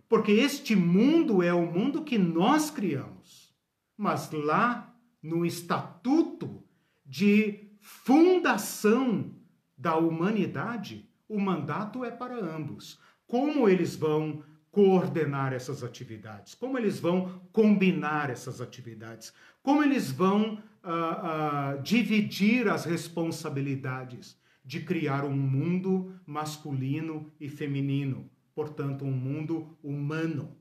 [0.10, 3.54] Porque este mundo é o mundo que nós criamos.
[3.96, 4.89] Mas lá
[5.22, 6.64] no estatuto
[7.06, 9.34] de fundação
[9.78, 13.00] da humanidade, o mandato é para ambos.
[13.26, 16.56] Como eles vão coordenar essas atividades?
[16.56, 19.34] Como eles vão combinar essas atividades?
[19.62, 28.30] Como eles vão uh, uh, dividir as responsabilidades de criar um mundo masculino e feminino?
[28.60, 30.54] portanto, um mundo humano.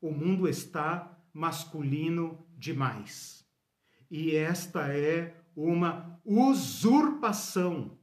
[0.00, 3.45] O mundo está masculino demais.
[4.10, 7.98] E esta é uma usurpação,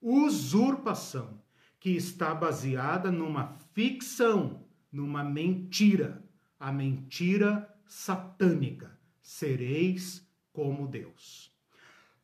[0.00, 1.42] usurpação,
[1.78, 6.24] que está baseada numa ficção, numa mentira,
[6.58, 11.52] a mentira satânica: sereis como Deus.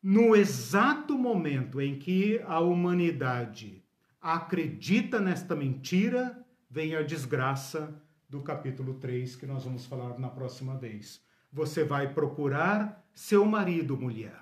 [0.01, 3.83] No exato momento em que a humanidade
[4.19, 10.75] acredita nesta mentira, vem a desgraça do capítulo 3, que nós vamos falar na próxima
[10.75, 11.21] vez.
[11.51, 14.41] Você vai procurar seu marido, mulher,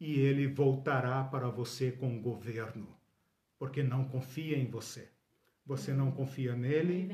[0.00, 2.96] e ele voltará para você com governo,
[3.58, 5.08] porque não confia em você.
[5.64, 7.08] Você não confia nele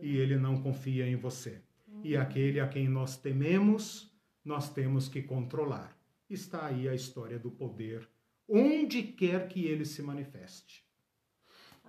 [0.00, 1.62] e ele não confia em você.
[2.02, 2.22] E uhum.
[2.22, 4.12] aquele a quem nós tememos,
[4.44, 5.96] nós temos que controlar.
[6.28, 8.08] Está aí a história do poder,
[8.48, 10.81] onde quer que ele se manifeste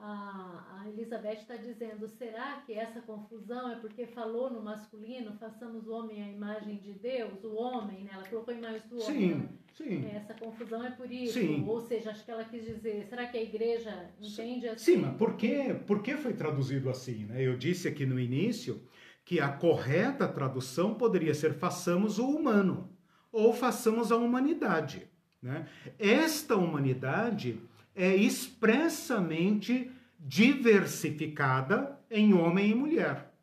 [0.05, 5.87] a, a Elizabeth está dizendo: será que essa confusão é porque falou no masculino, façamos
[5.87, 8.11] o homem à imagem de Deus, o homem, né?
[8.13, 9.05] Ela colocou a imagem do homem.
[9.05, 9.49] Sim, né?
[9.73, 10.05] sim.
[10.05, 11.39] É, essa confusão é por isso.
[11.39, 11.63] Sim.
[11.65, 14.95] Ou seja, acho que ela quis dizer: será que a igreja entende assim?
[14.95, 17.23] Sim, mas por que, por que foi traduzido assim?
[17.23, 17.41] Né?
[17.41, 18.85] Eu disse aqui no início
[19.23, 22.93] que a correta tradução poderia ser façamos o humano
[23.31, 25.07] ou façamos a humanidade.
[25.41, 25.65] Né?
[25.97, 27.57] Esta humanidade
[27.95, 33.33] é expressamente diversificada em homem e mulher.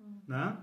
[0.00, 0.20] Hum.
[0.26, 0.56] Né?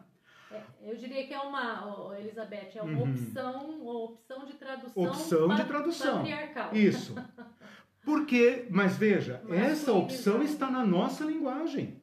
[0.51, 3.11] É, eu diria que é uma, Elizabeth, é uma uhum.
[3.11, 6.17] opção, uma opção de tradução, opção de tradução.
[6.17, 6.75] patriarcal.
[6.75, 7.15] Isso.
[8.03, 12.01] Porque, mas veja, mas essa opção está na nossa linguagem.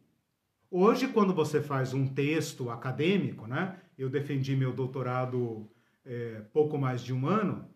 [0.71, 3.77] Hoje, quando você faz um texto acadêmico, né?
[3.99, 5.69] Eu defendi meu doutorado
[6.07, 7.69] é, pouco mais de um ano.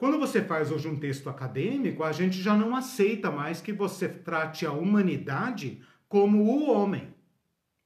[0.00, 4.08] Quando você faz hoje um texto acadêmico, a gente já não aceita mais que você
[4.08, 7.08] trate a humanidade como o homem,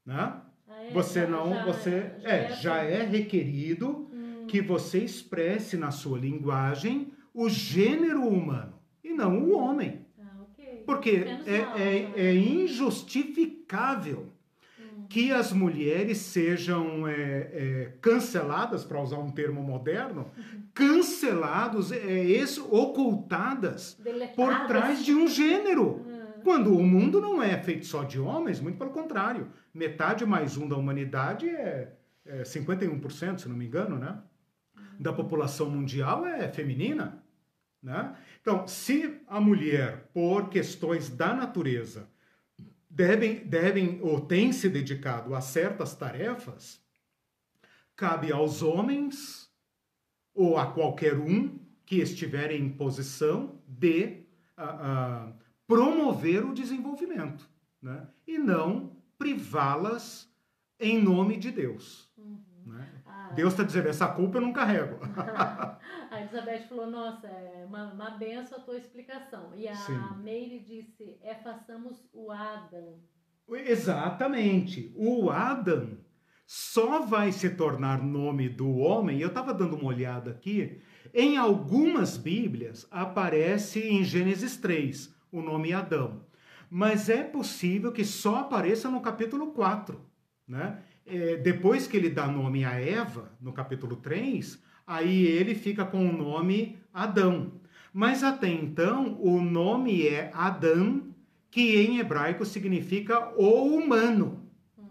[0.06, 0.40] né?
[0.68, 0.92] Ah, é?
[0.92, 2.92] Você já, não, já, você já é, é já assim.
[2.92, 4.46] é requerido hum.
[4.46, 10.06] que você expresse na sua linguagem o gênero humano e não o homem.
[10.16, 10.84] Ah, okay.
[10.86, 14.32] Porque é, é, é injustificável
[15.08, 20.30] que as mulheres sejam é, é, canceladas, para usar um termo moderno,
[20.72, 24.34] cancelados, é, esse, ocultadas Deletadas.
[24.34, 25.96] por trás de um gênero.
[25.96, 26.24] Uhum.
[26.42, 29.48] Quando o mundo não é feito só de homens, muito pelo contrário.
[29.72, 31.92] Metade mais um da humanidade é,
[32.26, 34.18] é 51%, se não me engano, né?
[34.98, 37.24] Da população mundial é feminina.
[37.84, 38.14] Né?
[38.40, 42.08] Então, se a mulher, por questões da natureza,
[42.94, 46.80] devem, devem ou têm se dedicado a certas tarefas,
[47.96, 49.50] cabe aos homens
[50.32, 54.24] ou a qualquer um que estiver em posição de
[54.56, 55.34] uh, uh,
[55.66, 57.48] promover o desenvolvimento
[57.82, 58.06] né?
[58.26, 60.28] e não privá-las
[60.78, 62.03] em nome de Deus.
[63.34, 64.98] Deus está dizendo, essa culpa eu não carrego.
[66.10, 69.52] a Elizabeth falou, nossa, é uma, uma benção a tua explicação.
[69.54, 69.98] E a Sim.
[70.22, 73.00] Meire disse, é façamos o Adam.
[73.48, 74.92] Exatamente.
[74.96, 75.98] O Adam
[76.46, 79.20] só vai se tornar nome do homem.
[79.20, 80.80] Eu estava dando uma olhada aqui.
[81.12, 86.24] Em algumas Bíblias aparece em Gênesis 3 o nome Adão.
[86.70, 90.00] Mas é possível que só apareça no capítulo 4.
[90.46, 90.82] Né?
[91.06, 96.08] É, depois que ele dá nome a Eva, no capítulo 3, aí ele fica com
[96.08, 97.52] o nome Adão.
[97.92, 101.14] Mas até então, o nome é Adão,
[101.50, 104.50] que em hebraico significa o humano,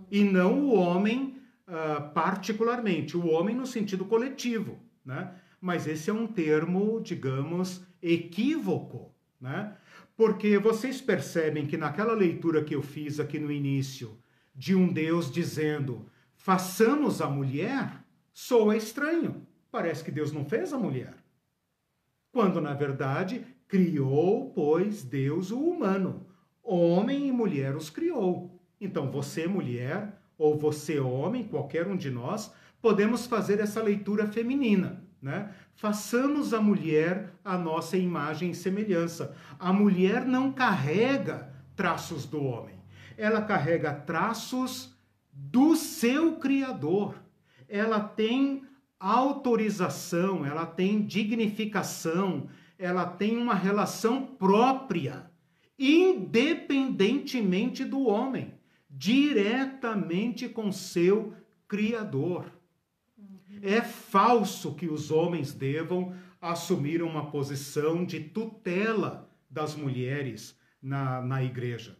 [0.10, 1.38] e não o homem
[1.68, 4.80] uh, particularmente, o homem no sentido coletivo.
[5.03, 5.34] Né?
[5.60, 9.76] Mas esse é um termo, digamos, equívoco, né?
[10.15, 14.18] porque vocês percebem que naquela leitura que eu fiz aqui no início,
[14.56, 16.06] de um Deus dizendo
[16.36, 18.04] façamos a mulher,
[18.34, 19.48] soa estranho.
[19.72, 21.16] Parece que Deus não fez a mulher.
[22.32, 26.28] Quando, na verdade, criou, pois, Deus o humano.
[26.62, 28.60] Homem e mulher os criou.
[28.80, 35.02] Então, você, mulher, ou você, homem, qualquer um de nós, podemos fazer essa leitura feminina.
[35.22, 35.54] Né?
[35.76, 39.36] Façamos a mulher a nossa imagem e semelhança.
[39.58, 42.73] A mulher não carrega traços do homem,
[43.18, 44.95] ela carrega traços
[45.31, 47.22] do seu Criador.
[47.68, 48.64] Ela tem
[48.99, 55.30] autorização, ela tem dignificação, ela tem uma relação própria,
[55.77, 58.53] independentemente do homem,
[58.90, 61.34] diretamente com seu
[61.68, 62.49] Criador.
[63.61, 71.44] É falso que os homens devam assumir uma posição de tutela das mulheres na, na
[71.44, 71.98] igreja.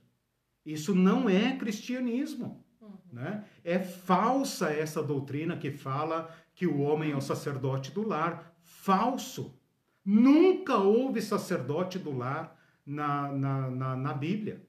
[0.65, 2.64] Isso não é cristianismo.
[2.81, 2.98] Uhum.
[3.11, 3.44] Né?
[3.64, 8.53] É falsa essa doutrina que fala que o homem é o sacerdote do lar.
[8.61, 9.60] Falso.
[10.06, 14.61] Nunca houve sacerdote do lar na, na, na, na Bíblia,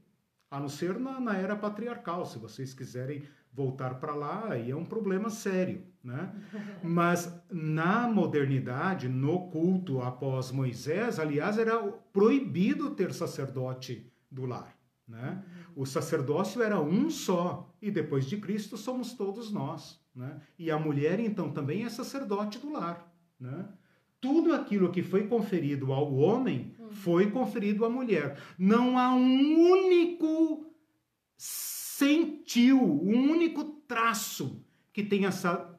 [0.50, 2.24] a não ser na, na era patriarcal.
[2.24, 6.32] Se vocês quiserem voltar para lá, aí é um problema sério, né?
[6.82, 11.80] Mas na modernidade, no culto após Moisés, aliás, era
[12.12, 14.76] proibido ter sacerdote do lar,
[15.06, 15.42] né?
[15.76, 20.40] O sacerdócio era um só, e depois de Cristo somos todos nós, né?
[20.58, 23.68] E a mulher então também é sacerdote do lar, né?
[24.20, 28.38] Tudo aquilo que foi conferido ao homem foi conferido à mulher.
[28.58, 30.64] Não há um único
[31.36, 35.30] sentiu, um único traço que tenha,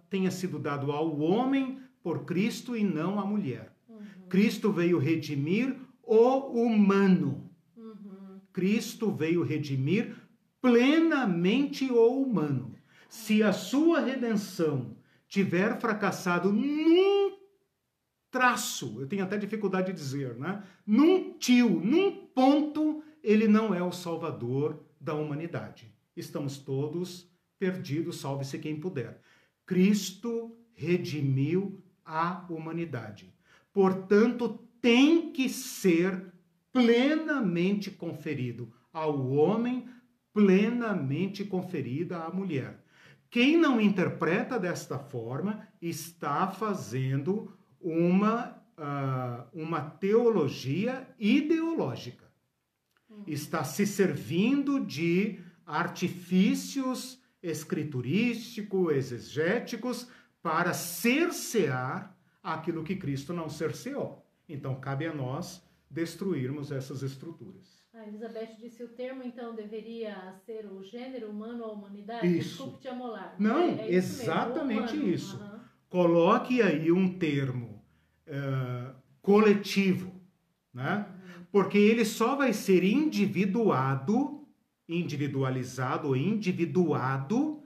[0.09, 3.75] tenha sido dado ao homem por Cristo e não à mulher.
[3.89, 4.05] Uhum.
[4.29, 7.44] Cristo veio redimir o humano.
[8.55, 10.15] Cristo veio redimir
[10.61, 12.73] plenamente o humano.
[13.09, 14.95] Se a sua redenção
[15.27, 17.37] tiver fracassado num
[18.31, 20.63] traço, eu tenho até dificuldade de dizer, né?
[20.87, 27.29] Num tio, num ponto, ele não é o salvador da humanidade estamos todos
[27.59, 29.19] perdidos, salve-se quem puder.
[29.65, 33.33] Cristo redimiu a humanidade.
[33.73, 36.33] Portanto, tem que ser
[36.75, 39.87] plenamente conferido ao homem,
[40.33, 42.83] plenamente conferida à mulher.
[43.29, 52.29] Quem não interpreta desta forma está fazendo uma, uh, uma teologia ideológica.
[53.25, 60.09] Está se servindo de artifícios escriturísticos, exegéticos,
[60.43, 64.27] para cercear aquilo que Cristo não cerceou.
[64.49, 67.83] Então, cabe a nós destruirmos essas estruturas.
[67.93, 72.27] A Elizabeth disse o termo, então, deveria ser o gênero humano ou humanidade?
[72.27, 72.49] Isso.
[72.49, 73.35] Desculpe te amolar.
[73.39, 75.37] Não, é, é exatamente isso.
[75.37, 75.59] Uhum.
[75.87, 77.81] Coloque aí um termo
[78.27, 80.11] uh, coletivo,
[80.73, 81.07] né?
[81.07, 81.45] Uhum.
[81.51, 84.35] Porque ele só vai ser individuado
[84.87, 87.63] individualizado ou individuado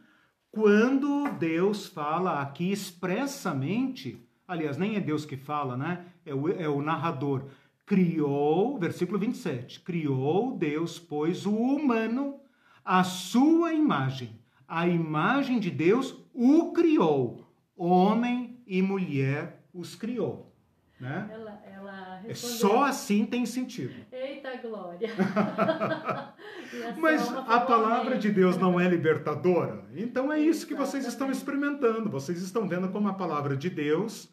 [0.52, 6.06] quando Deus fala aqui expressamente, aliás, nem é Deus que fala, né?
[6.26, 7.46] É o, é o narrador.
[7.90, 12.40] Criou, versículo 27, criou Deus, pois, o humano,
[12.86, 14.40] a sua imagem.
[14.68, 17.52] A imagem de Deus o criou.
[17.76, 20.54] Homem e mulher os criou.
[21.00, 21.32] Né?
[21.34, 23.96] Ela, ela é só assim tem sentido.
[24.12, 25.10] Eita glória!
[26.96, 29.84] Mas a palavra de Deus não é libertadora?
[29.96, 32.08] Então é isso que vocês estão experimentando.
[32.08, 34.30] Vocês estão vendo como a palavra de Deus,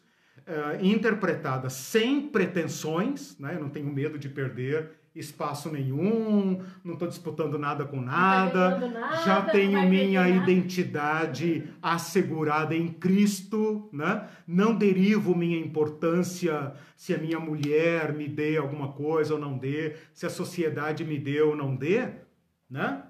[0.47, 3.55] é, interpretada sem pretensões, né?
[3.55, 9.25] eu não tenho medo de perder espaço nenhum, não estou disputando nada com nada, nada
[9.25, 14.29] já tenho minha identidade assegurada em Cristo, né?
[14.47, 19.95] não derivo minha importância se a minha mulher me dê alguma coisa ou não dê,
[20.13, 22.07] se a sociedade me dê ou não dê,
[22.69, 23.03] né?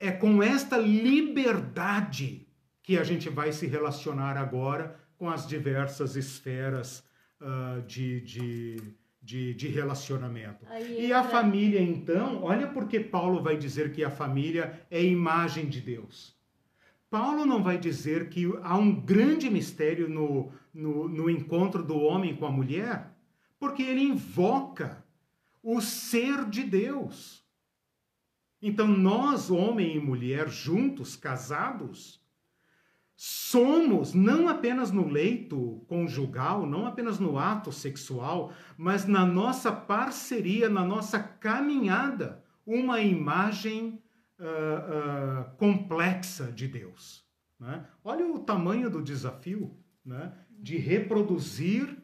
[0.00, 2.46] É com esta liberdade
[2.82, 7.02] que a gente vai se relacionar agora com as diversas esferas
[7.40, 10.66] uh, de, de de, de relacionamento.
[10.68, 15.66] Aí e a família, então, olha porque Paulo vai dizer que a família é imagem
[15.66, 16.36] de Deus.
[17.08, 22.36] Paulo não vai dizer que há um grande mistério no, no, no encontro do homem
[22.36, 23.16] com a mulher,
[23.58, 25.02] porque ele invoca
[25.62, 27.42] o ser de Deus.
[28.60, 32.22] Então, nós, homem e mulher, juntos, casados,
[33.16, 40.68] somos, não apenas no leito conjugal, não apenas no ato sexual, mas na nossa parceria,
[40.68, 44.02] na nossa caminhada, uma imagem
[44.38, 47.24] uh, uh, complexa de Deus.
[47.58, 47.86] Né?
[48.02, 50.32] Olha o tamanho do desafio né?
[50.50, 51.96] de reproduzir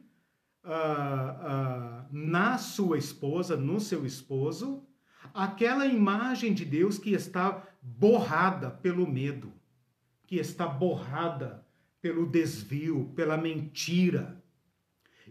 [0.64, 4.86] uh, na sua esposa, no seu esposo,
[5.34, 9.52] aquela imagem de Deus que está borrada pelo medo,
[10.30, 11.66] que está borrada
[12.00, 14.40] pelo desvio, pela mentira.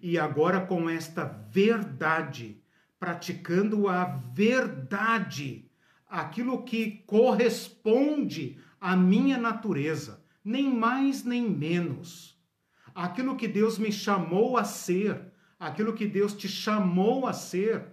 [0.01, 2.61] E agora, com esta verdade,
[2.99, 5.71] praticando a verdade,
[6.05, 12.38] aquilo que corresponde à minha natureza, nem mais nem menos.
[12.93, 17.85] Aquilo que Deus me chamou a ser, aquilo que Deus te chamou a ser,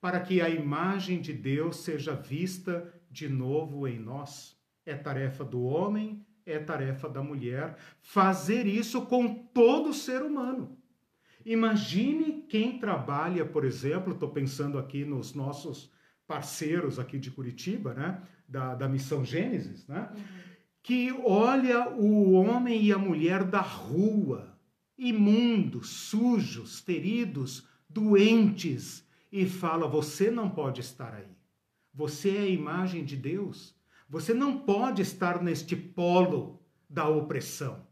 [0.00, 4.56] para que a imagem de Deus seja vista de novo em nós.
[4.86, 10.78] É tarefa do homem, é tarefa da mulher fazer isso com todo ser humano.
[11.44, 15.90] Imagine quem trabalha, por exemplo, estou pensando aqui nos nossos
[16.26, 20.22] parceiros aqui de Curitiba, né, da, da Missão Gênesis, né, uhum.
[20.82, 24.56] que olha o homem e a mulher da rua,
[24.96, 31.32] imundos, sujos, feridos, doentes, e fala: Você não pode estar aí.
[31.94, 33.74] Você é a imagem de Deus.
[34.12, 37.86] Você não pode estar neste polo da opressão.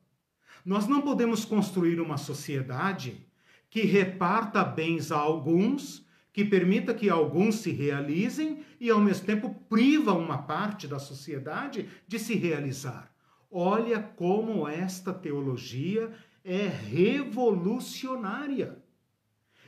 [0.63, 3.27] Nós não podemos construir uma sociedade
[3.71, 9.55] que reparta bens a alguns, que permita que alguns se realizem e, ao mesmo tempo,
[9.67, 13.11] priva uma parte da sociedade de se realizar.
[13.51, 16.13] Olha como esta teologia
[16.45, 18.77] é revolucionária.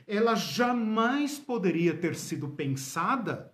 [0.05, 3.51] Ela jamais poderia ter sido pensada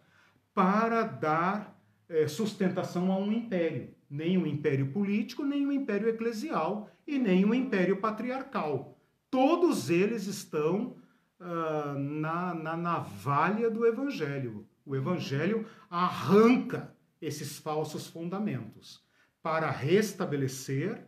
[0.54, 1.79] para dar
[2.10, 7.46] é, sustentação a um império, nem um império político, nem um império eclesial e nem
[7.46, 8.98] um império patriarcal.
[9.30, 10.96] Todos eles estão
[11.40, 14.68] uh, na, na navalha do evangelho.
[14.84, 19.04] O evangelho arranca esses falsos fundamentos
[19.44, 21.06] para restabelecer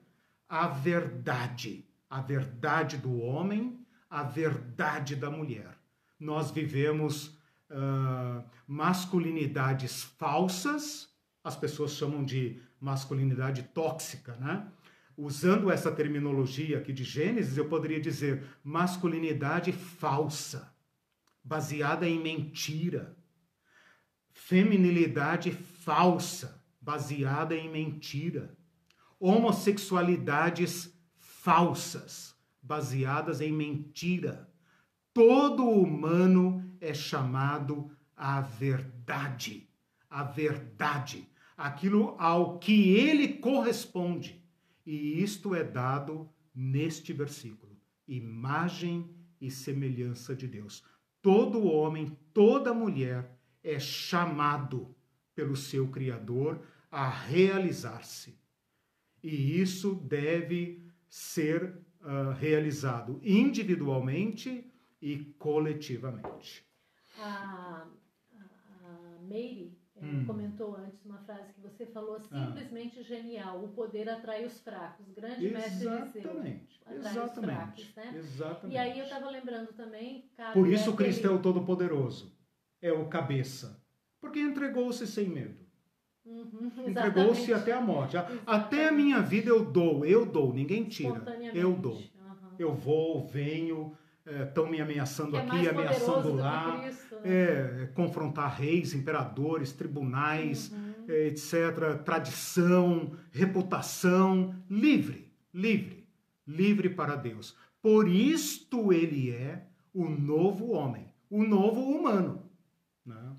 [0.47, 3.79] a verdade, a verdade do homem,
[4.09, 5.77] a verdade da mulher.
[6.19, 7.40] Nós vivemos
[7.71, 11.09] uh, masculinidades falsas,
[11.43, 14.67] as pessoas chamam de masculinidade tóxica, né?
[15.17, 20.73] Usando essa terminologia aqui de Gênesis, eu poderia dizer masculinidade falsa,
[21.43, 23.15] baseada em mentira.
[24.31, 28.57] Feminilidade falsa, baseada em mentira.
[29.19, 34.49] Homossexualidades falsas, baseadas em mentira.
[35.13, 39.69] Todo humano é chamado à verdade.
[40.09, 41.29] A verdade.
[41.55, 44.43] Aquilo ao que ele corresponde.
[44.85, 47.77] E isto é dado neste versículo:
[48.07, 49.09] imagem
[49.39, 50.83] e semelhança de Deus.
[51.21, 54.93] Todo homem, toda mulher é chamado
[55.35, 58.37] pelo seu Criador a realizar-se.
[59.23, 64.65] E isso deve ser uh, realizado individualmente
[65.01, 66.65] e coletivamente.
[67.19, 67.87] A,
[68.35, 70.25] a Meire eh, hum.
[70.25, 72.45] comentou antes uma frase que você falou ah.
[72.47, 73.03] simplesmente ah.
[73.03, 75.05] genial: o poder atrai os fracos.
[75.13, 75.85] Grande Exatamente.
[75.85, 76.81] mestre Exatamente.
[76.89, 77.93] Exatamente.
[77.93, 78.13] Fracos, né?
[78.17, 78.75] Exatamente.
[78.75, 80.29] E aí eu estava lembrando também.
[80.53, 82.35] Por isso Cristo é o Todo-Poderoso,
[82.81, 83.83] é o cabeça,
[84.19, 85.61] porque entregou-se sem medo.
[86.23, 88.15] Uhum, entregou-se até a morte.
[88.15, 88.43] Exatamente.
[88.45, 91.23] Até a minha vida eu dou, eu dou, ninguém tira.
[91.53, 91.95] Eu dou.
[91.95, 92.55] Uhum.
[92.59, 93.97] Eu vou, venho,
[94.43, 97.21] estão é, me ameaçando é aqui, ameaçando lá, Cristo, né?
[97.23, 101.05] é, confrontar reis, imperadores, tribunais, uhum.
[101.07, 106.07] é, etc., tradição, reputação, livre, livre,
[106.47, 107.55] livre para Deus.
[107.81, 112.49] Por isto ele é o novo homem, o novo humano.
[113.05, 113.35] Né?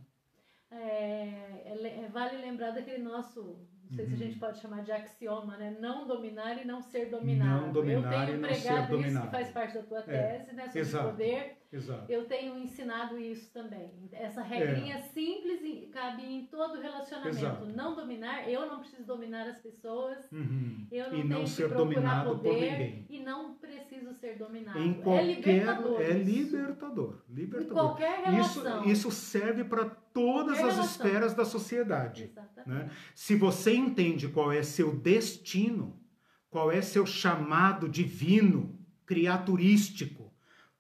[0.71, 3.57] É, é vale lembrar daquele nosso
[3.93, 4.11] não sei uhum.
[4.11, 4.41] se a gente uhum.
[4.41, 5.77] pode chamar de axioma, né?
[5.79, 7.67] Não dominar e não ser dominado.
[7.67, 10.65] Não dominar eu tenho pregado isso que faz parte da tua é, tese, é, né?
[10.65, 11.62] Sobre exato, poder.
[11.73, 12.13] Exato.
[12.13, 13.91] Eu tenho ensinado isso também.
[14.13, 15.01] Essa regrinha é.
[15.01, 17.39] simples cabe em todo relacionamento.
[17.39, 17.67] Exato.
[17.67, 20.19] Não dominar, eu não preciso dominar as pessoas.
[20.31, 20.87] Uhum.
[20.93, 23.07] Eu não e não ser dominado poder, por ninguém.
[23.09, 24.79] E não preciso ser dominado.
[24.79, 26.01] Em é qualquer, é libertador.
[26.01, 27.23] É libertador.
[27.29, 27.71] libertador.
[27.71, 28.81] Em qualquer relação.
[28.83, 30.85] Isso, isso serve para todas qualquer as relação.
[30.85, 32.25] esferas da sociedade.
[32.25, 32.69] Exatamente.
[32.69, 32.91] Né?
[33.15, 35.99] Se você entende qual é seu destino,
[36.51, 40.22] qual é seu chamado divino, criaturístico,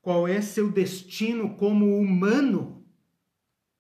[0.02, 2.84] qual é seu destino como humano,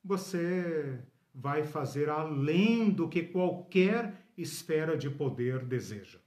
[0.02, 0.98] você
[1.34, 6.18] vai fazer além do que qualquer esfera de poder deseja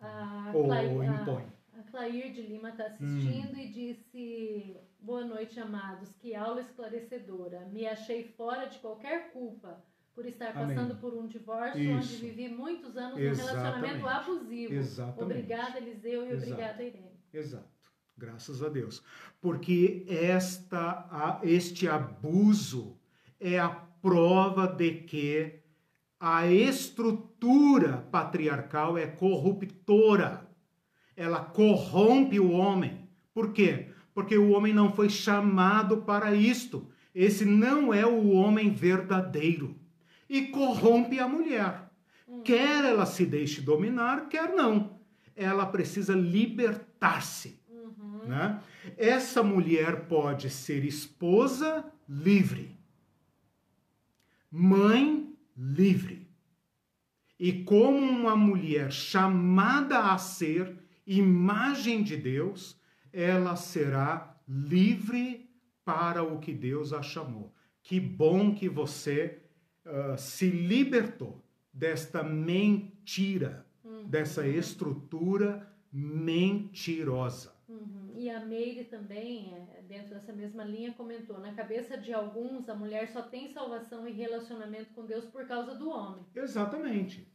[0.00, 1.44] a ou, impõe.
[1.76, 3.60] A, a Clair de Lima está assistindo hum.
[3.60, 6.10] e disse: Boa noite, amados.
[6.18, 7.66] Que aula esclarecedora.
[7.72, 9.82] Me achei fora de qualquer culpa
[10.14, 10.96] por estar passando Amém.
[10.96, 12.14] por um divórcio Isso.
[12.14, 13.40] onde vivi muitos anos Exatamente.
[13.40, 14.74] num relacionamento abusivo.
[14.74, 15.22] Exatamente.
[15.22, 16.52] Obrigada, Eliseu, e Exato.
[16.52, 17.20] obrigada, Irene.
[17.32, 17.69] Exato.
[18.20, 19.02] Graças a Deus.
[19.40, 22.98] Porque esta, este abuso
[23.40, 25.54] é a prova de que
[26.20, 30.46] a estrutura patriarcal é corruptora.
[31.16, 33.08] Ela corrompe o homem.
[33.32, 33.88] Por quê?
[34.12, 36.90] Porque o homem não foi chamado para isto.
[37.14, 39.74] Esse não é o homem verdadeiro.
[40.28, 41.90] E corrompe a mulher.
[42.28, 42.42] Hum.
[42.42, 45.00] Quer ela se deixe dominar, quer não.
[45.34, 47.59] Ela precisa libertar-se.
[48.20, 48.28] Uhum.
[48.28, 48.60] Né?
[48.96, 52.76] Essa mulher pode ser esposa livre,
[54.50, 56.28] mãe livre.
[57.38, 62.78] E como uma mulher chamada a ser imagem de Deus,
[63.12, 65.48] ela será livre
[65.84, 67.54] para o que Deus a chamou.
[67.82, 69.38] Que bom que você
[69.86, 71.42] uh, se libertou
[71.72, 74.06] desta mentira, uhum.
[74.06, 77.52] dessa estrutura mentirosa.
[78.20, 82.74] E a Meire também, é, dentro dessa mesma linha, comentou: na cabeça de alguns, a
[82.74, 86.22] mulher só tem salvação e relacionamento com Deus por causa do homem.
[86.36, 87.26] Exatamente.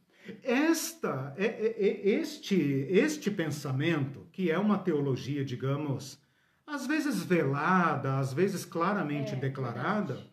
[0.44, 2.54] Esta, é, é, este,
[2.88, 6.22] este pensamento, que é uma teologia, digamos,
[6.64, 10.30] às vezes velada, às vezes claramente é, declarada, verdade.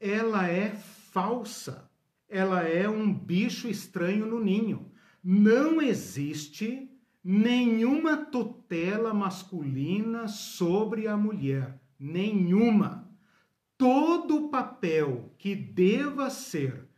[0.00, 0.70] ela é
[1.12, 1.88] falsa.
[2.28, 4.90] Ela é um bicho estranho no ninho.
[5.22, 6.91] Não existe
[7.22, 11.80] nenhuma tutela masculina sobre a mulher.
[11.98, 13.08] Nenhuma.
[13.78, 16.88] Todo papel que deva ser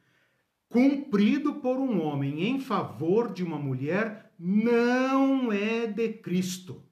[0.68, 6.82] cumprido por um homem em favor de uma mulher não é de Cristo.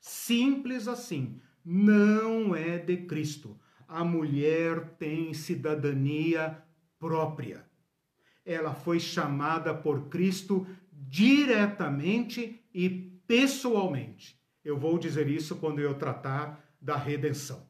[0.00, 3.58] Simples assim, não é de Cristo.
[3.86, 6.62] A mulher tem cidadania
[6.98, 7.64] própria.
[8.44, 12.88] Ela foi chamada por Cristo diretamente e
[13.26, 14.38] pessoalmente.
[14.64, 17.66] Eu vou dizer isso quando eu tratar da redenção.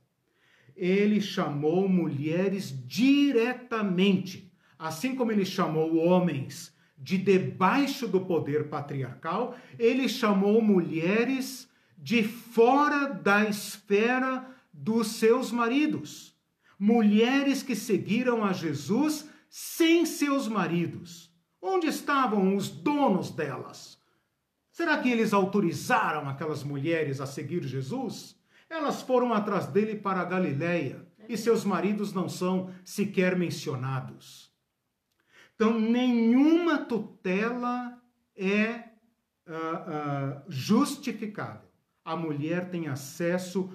[0.76, 10.08] Ele chamou mulheres diretamente, assim como ele chamou homens de debaixo do poder patriarcal, ele
[10.08, 16.36] chamou mulheres de fora da esfera dos seus maridos.
[16.78, 21.32] Mulheres que seguiram a Jesus sem seus maridos.
[21.60, 23.97] Onde estavam os donos delas?
[24.78, 28.40] Será que eles autorizaram aquelas mulheres a seguir Jesus?
[28.70, 34.54] Elas foram atrás dele para a Galiléia e seus maridos não são sequer mencionados.
[35.56, 38.00] Então, nenhuma tutela
[38.36, 38.84] é
[39.48, 41.68] uh, uh, justificável.
[42.04, 43.72] A mulher tem acesso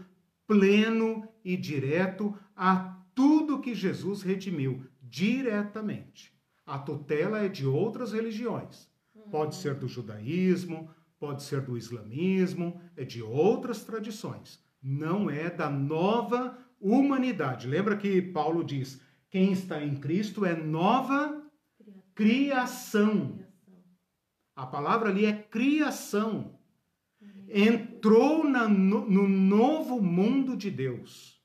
[0.47, 6.33] pleno e direto a tudo que Jesus redimiu diretamente.
[6.65, 8.92] A tutela é de outras religiões
[9.31, 10.89] Pode ser do judaísmo,
[11.19, 14.61] pode ser do islamismo, é de outras tradições.
[14.81, 17.67] Não é da nova humanidade.
[17.67, 21.41] Lembra que Paulo diz: quem está em Cristo é nova
[22.13, 23.39] criação.
[24.55, 26.59] A palavra ali é criação.
[27.49, 31.41] Entrou na, no, no novo mundo de Deus.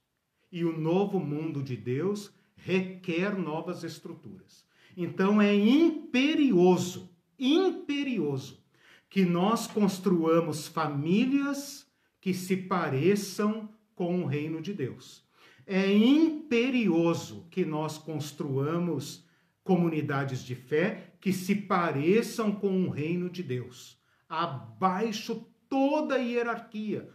[0.51, 4.67] E o novo mundo de Deus requer novas estruturas.
[4.97, 8.63] Então é imperioso imperioso
[9.09, 11.87] que nós construamos famílias
[12.21, 15.27] que se pareçam com o reino de Deus.
[15.67, 19.27] É imperioso que nós construamos
[19.63, 23.99] comunidades de fé que se pareçam com o reino de Deus.
[24.29, 27.09] Abaixo toda a hierarquia,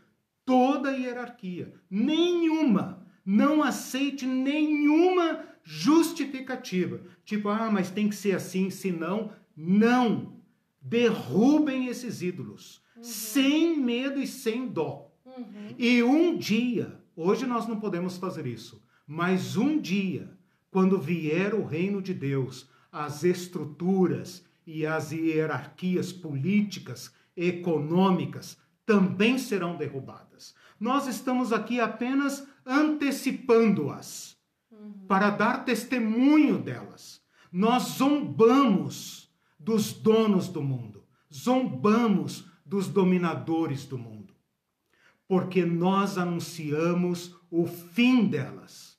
[0.46, 1.74] toda a hierarquia.
[1.90, 7.02] Nenhuma, não aceite nenhuma justificativa.
[7.26, 10.42] Tipo, ah, mas tem que ser assim, senão não
[10.82, 13.04] derrubem esses ídolos, uhum.
[13.04, 15.12] sem medo e sem dó.
[15.26, 15.76] Uhum.
[15.78, 20.38] E um dia, hoje nós não podemos fazer isso, mas um dia,
[20.70, 29.76] quando vier o reino de Deus, as estruturas e as hierarquias políticas, econômicas também serão
[29.76, 30.54] derrubadas.
[30.80, 34.38] Nós estamos aqui apenas antecipando-as
[34.72, 35.06] uhum.
[35.08, 37.22] para dar testemunho delas.
[37.52, 39.23] Nós zombamos
[39.64, 41.04] dos donos do mundo,
[41.34, 44.34] zombamos dos dominadores do mundo,
[45.28, 48.98] porque nós anunciamos o fim delas.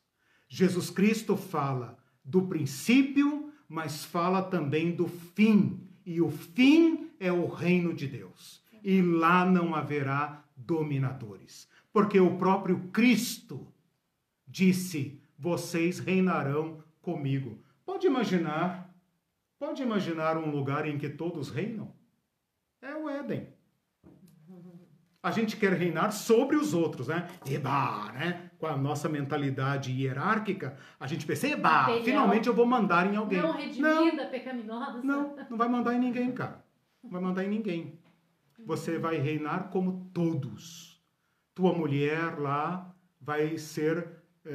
[0.49, 7.47] Jesus Cristo fala do princípio, mas fala também do fim, e o fim é o
[7.47, 8.63] reino de Deus.
[8.83, 13.67] E lá não haverá dominadores, porque o próprio Cristo
[14.47, 17.59] disse: Vocês reinarão comigo.
[17.85, 18.84] Pode imaginar,
[19.65, 21.91] pode imaginar um lugar em que todos reinam?
[22.83, 23.49] É o Éden.
[25.23, 27.27] A gente quer reinar sobre os outros, né?
[27.47, 28.51] Eba, né?
[28.59, 33.41] Com a nossa mentalidade hierárquica, a gente pensa, eba, finalmente eu vou mandar em alguém.
[33.41, 35.03] Não redimida, não, pecaminosa.
[35.03, 36.63] Não, não vai mandar em ninguém, cara.
[37.03, 37.99] Não vai mandar em ninguém.
[38.67, 41.03] Você vai reinar como todos.
[41.55, 44.07] Tua mulher lá vai ser
[44.45, 44.51] é,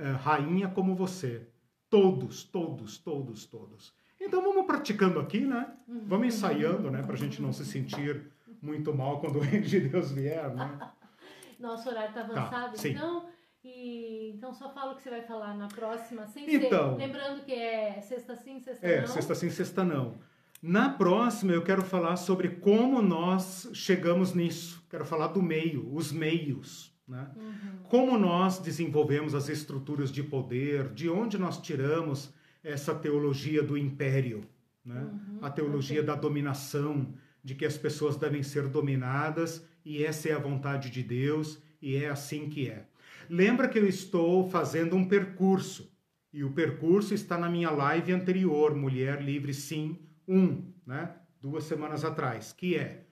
[0.00, 1.48] é, rainha como você.
[1.88, 3.99] Todos, todos, todos, todos.
[4.30, 5.66] Então vamos praticando aqui, né?
[6.06, 7.02] Vamos ensaiando, né?
[7.02, 8.30] Para a gente não se sentir
[8.62, 10.78] muito mal quando o reino de Deus vier, né?
[11.58, 13.28] Nosso horário está avançado, tá, então.
[13.64, 17.06] E, então só fala o que você vai falar na próxima, sem então, ser.
[17.06, 19.02] Lembrando que é sexta sim, sexta é, não.
[19.02, 20.14] É, sexta sim, sexta não.
[20.62, 24.86] Na próxima eu quero falar sobre como nós chegamos nisso.
[24.88, 26.94] Quero falar do meio, os meios.
[27.08, 27.28] Né?
[27.34, 27.82] Uhum.
[27.88, 34.44] Como nós desenvolvemos as estruturas de poder, de onde nós tiramos essa teologia do império,
[34.84, 35.00] né?
[35.00, 35.38] Uhum.
[35.42, 36.06] a teologia okay.
[36.06, 41.02] da dominação, de que as pessoas devem ser dominadas e essa é a vontade de
[41.02, 42.86] Deus e é assim que é.
[43.28, 45.90] Lembra que eu estou fazendo um percurso
[46.32, 51.14] e o percurso está na minha live anterior, Mulher Livre Sim 1, né?
[51.40, 53.06] duas semanas atrás, que é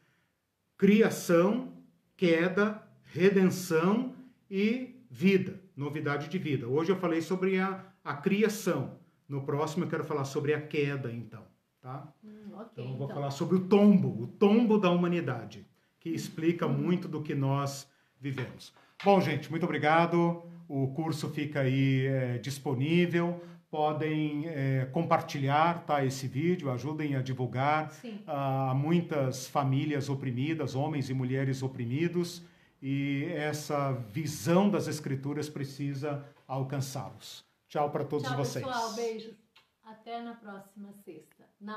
[0.77, 1.73] criação,
[2.17, 4.15] queda, redenção
[4.51, 6.69] e vida, novidade de vida.
[6.69, 8.98] Hoje eu falei sobre a, a criação.
[9.29, 11.43] No próximo eu quero falar sobre a queda, então.
[11.81, 12.09] Tá?
[12.25, 13.17] Hum, okay, então eu vou então.
[13.17, 15.67] falar sobre o tombo, o tombo da humanidade,
[16.01, 16.73] que explica hum.
[16.73, 17.89] muito do que nós
[18.21, 18.73] vivemos.
[19.05, 20.43] Bom, gente, muito obrigado.
[20.67, 23.41] O curso fica aí é, disponível.
[23.71, 27.93] Podem é, compartilhar tá, esse vídeo, ajudem a divulgar
[28.27, 32.43] a muitas famílias oprimidas, homens e mulheres oprimidos,
[32.81, 37.48] e essa visão das Escrituras precisa alcançá-los.
[37.69, 38.65] Tchau para todos Tchau, vocês.
[38.65, 39.37] Pessoal, beijos.
[39.83, 41.49] Até na próxima sexta.
[41.61, 41.77] Na